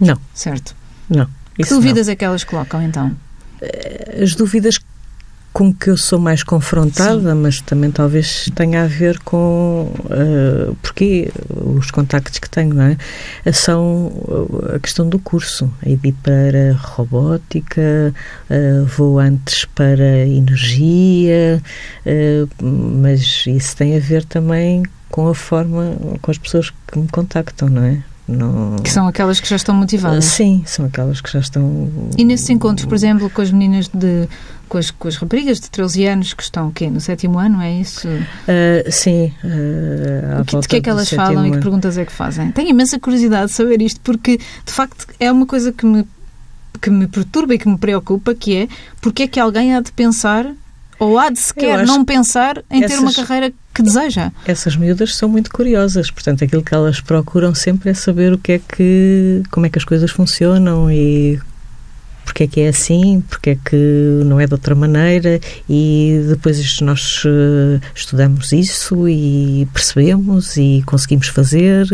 Não. 0.00 0.18
Certo. 0.32 0.74
Não. 1.08 1.28
Que 1.54 1.68
dúvidas 1.68 2.06
não. 2.06 2.12
é 2.12 2.16
que 2.16 2.24
elas 2.24 2.44
colocam, 2.44 2.82
então? 2.82 3.16
Eh, 3.60 4.20
as 4.22 4.34
dúvidas 4.34 4.78
com 5.54 5.72
que 5.72 5.88
eu 5.88 5.96
sou 5.96 6.18
mais 6.18 6.42
confrontada, 6.42 7.32
Sim. 7.32 7.40
mas 7.40 7.60
também 7.60 7.88
talvez 7.88 8.50
tenha 8.56 8.82
a 8.82 8.86
ver 8.88 9.20
com 9.20 9.88
uh, 10.00 10.76
porque 10.82 11.30
os 11.48 11.92
contactos 11.92 12.40
que 12.40 12.50
tenho, 12.50 12.74
não 12.74 12.82
é? 12.82 13.52
São 13.52 14.12
a 14.74 14.80
questão 14.80 15.08
do 15.08 15.16
curso. 15.20 15.72
Aí 15.86 15.94
vi 15.94 16.10
para 16.10 16.72
robótica, 16.76 18.12
uh, 18.50 18.84
vou 18.84 19.20
antes 19.20 19.64
para 19.64 20.26
energia, 20.26 21.62
uh, 22.04 22.64
mas 22.64 23.44
isso 23.46 23.76
tem 23.76 23.96
a 23.96 24.00
ver 24.00 24.24
também 24.24 24.82
com 25.14 25.28
a 25.28 25.34
forma, 25.34 25.96
com 26.20 26.28
as 26.28 26.38
pessoas 26.38 26.70
que 26.88 26.98
me 26.98 27.06
contactam, 27.06 27.68
não 27.68 27.84
é? 27.84 28.02
No... 28.26 28.74
Que 28.82 28.90
são 28.90 29.06
aquelas 29.06 29.38
que 29.38 29.48
já 29.48 29.54
estão 29.54 29.72
motivadas. 29.72 30.24
Sim, 30.24 30.64
são 30.66 30.86
aquelas 30.86 31.20
que 31.20 31.30
já 31.30 31.38
estão. 31.38 31.88
E 32.18 32.24
nesses 32.24 32.50
encontros, 32.50 32.84
por 32.84 32.96
exemplo, 32.96 33.30
com 33.30 33.40
as 33.40 33.52
meninas 33.52 33.86
de. 33.86 34.28
com 34.68 34.76
as, 34.76 34.90
com 34.90 35.06
as 35.06 35.14
raparigas 35.14 35.60
de 35.60 35.70
13 35.70 36.06
anos 36.06 36.34
que 36.34 36.42
estão 36.42 36.72
quê? 36.72 36.90
no 36.90 37.00
sétimo 37.00 37.38
ano, 37.38 37.62
é 37.62 37.74
isso? 37.74 38.08
Uh, 38.08 38.90
sim. 38.90 39.32
Uh, 39.44 40.40
o 40.40 40.44
que, 40.44 40.58
de 40.58 40.66
que 40.66 40.76
é 40.76 40.80
que 40.80 40.90
elas 40.90 41.08
falam 41.08 41.44
ano. 41.44 41.46
e 41.46 41.50
que 41.52 41.58
perguntas 41.58 41.96
é 41.96 42.04
que 42.04 42.10
fazem? 42.10 42.50
Tenho 42.50 42.70
imensa 42.70 42.98
curiosidade 42.98 43.46
de 43.46 43.52
saber 43.52 43.80
isto, 43.82 44.00
porque 44.00 44.38
de 44.38 44.72
facto 44.72 45.06
é 45.20 45.30
uma 45.30 45.46
coisa 45.46 45.70
que 45.70 45.86
me, 45.86 46.04
que 46.80 46.90
me 46.90 47.06
perturba 47.06 47.54
e 47.54 47.58
que 47.58 47.68
me 47.68 47.78
preocupa, 47.78 48.34
que 48.34 48.56
é 48.56 48.68
porque 49.00 49.22
é 49.22 49.28
que 49.28 49.38
alguém 49.38 49.76
há 49.76 49.80
de 49.80 49.92
pensar 49.92 50.52
ou 51.04 51.18
há 51.18 51.30
de 51.30 51.38
sequer 51.38 51.86
não 51.86 52.04
pensar 52.04 52.62
em 52.70 52.82
essas, 52.82 52.96
ter 52.96 53.02
uma 53.02 53.12
carreira 53.12 53.52
que 53.74 53.82
deseja. 53.82 54.30
Essas 54.46 54.76
miúdas 54.76 55.16
são 55.16 55.28
muito 55.28 55.50
curiosas, 55.50 56.10
portanto, 56.10 56.44
aquilo 56.44 56.62
que 56.62 56.74
elas 56.74 57.00
procuram 57.00 57.54
sempre 57.54 57.90
é 57.90 57.94
saber 57.94 58.32
o 58.32 58.38
que 58.38 58.52
é 58.52 58.58
que, 58.58 59.42
como 59.50 59.66
é 59.66 59.68
que 59.68 59.78
as 59.78 59.84
coisas 59.84 60.10
funcionam 60.10 60.90
e 60.90 61.40
porque 62.24 62.44
é 62.44 62.46
que 62.46 62.60
é 62.60 62.68
assim, 62.68 63.22
porque 63.28 63.50
é 63.50 63.56
que 63.56 63.76
não 64.24 64.40
é 64.40 64.46
de 64.46 64.54
outra 64.54 64.74
maneira 64.74 65.40
e 65.68 66.24
depois 66.28 66.80
nós 66.80 67.24
uh, 67.24 67.80
estudamos 67.94 68.52
isso 68.52 69.08
e 69.08 69.68
percebemos 69.72 70.56
e 70.56 70.82
conseguimos 70.86 71.28
fazer. 71.28 71.86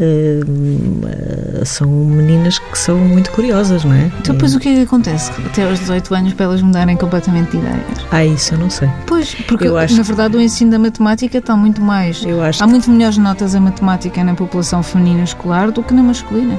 Uh, 0.00 1.64
são 1.64 1.88
meninas 1.88 2.58
que 2.58 2.78
são 2.78 2.98
muito 2.98 3.30
curiosas, 3.30 3.84
não 3.84 3.92
é? 3.92 4.10
Então, 4.20 4.34
depois 4.34 4.54
o 4.54 4.60
que 4.60 4.68
é 4.68 4.74
que 4.74 4.80
acontece 4.82 5.30
até 5.46 5.64
aos 5.64 5.78
18 5.80 6.14
anos 6.14 6.32
para 6.34 6.46
elas 6.46 6.62
mudarem 6.62 6.96
completamente 6.96 7.52
de 7.52 7.58
ideias? 7.58 8.06
Ah, 8.10 8.24
isso 8.24 8.54
eu 8.54 8.58
não 8.58 8.70
sei. 8.70 8.88
Pois, 9.06 9.34
porque 9.46 9.66
eu 9.66 9.76
acho... 9.76 9.96
na 9.96 10.02
verdade 10.02 10.36
o 10.36 10.40
ensino 10.40 10.70
da 10.70 10.78
matemática 10.78 11.38
está 11.38 11.56
muito 11.56 11.80
mais. 11.80 12.24
Eu 12.24 12.42
acho 12.42 12.62
Há 12.62 12.66
muito 12.66 12.90
melhores 12.90 13.18
notas 13.18 13.54
a 13.54 13.60
matemática 13.60 14.22
na 14.24 14.34
população 14.34 14.82
feminina 14.82 15.24
escolar 15.24 15.70
do 15.70 15.82
que 15.82 15.92
na 15.92 16.02
masculina. 16.02 16.58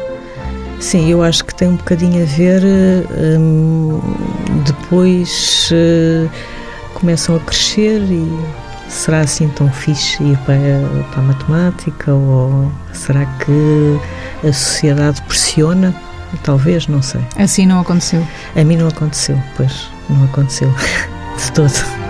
Sim, 0.79 1.09
eu 1.09 1.23
acho 1.23 1.43
que 1.45 1.55
tem 1.55 1.69
um 1.69 1.75
bocadinho 1.75 2.21
a 2.21 2.25
ver. 2.25 2.61
Hum, 3.39 3.99
depois 4.65 5.69
uh, 5.71 6.29
começam 6.93 7.35
a 7.35 7.39
crescer 7.39 8.01
e 8.01 8.27
será 8.89 9.21
assim 9.21 9.47
tão 9.49 9.71
fixe 9.71 10.23
ir 10.23 10.37
para, 10.39 10.57
para 11.11 11.19
a 11.19 11.23
matemática? 11.23 12.13
Ou 12.13 12.71
será 12.93 13.25
que 13.25 13.99
a 14.47 14.53
sociedade 14.53 15.21
pressiona? 15.23 15.95
Talvez, 16.43 16.87
não 16.87 17.01
sei. 17.01 17.21
Assim 17.37 17.65
não 17.65 17.79
aconteceu? 17.79 18.25
A 18.55 18.63
mim 18.63 18.77
não 18.77 18.87
aconteceu, 18.87 19.41
pois, 19.55 19.89
não 20.09 20.25
aconteceu 20.25 20.73
de 21.37 21.51
todo. 21.53 22.04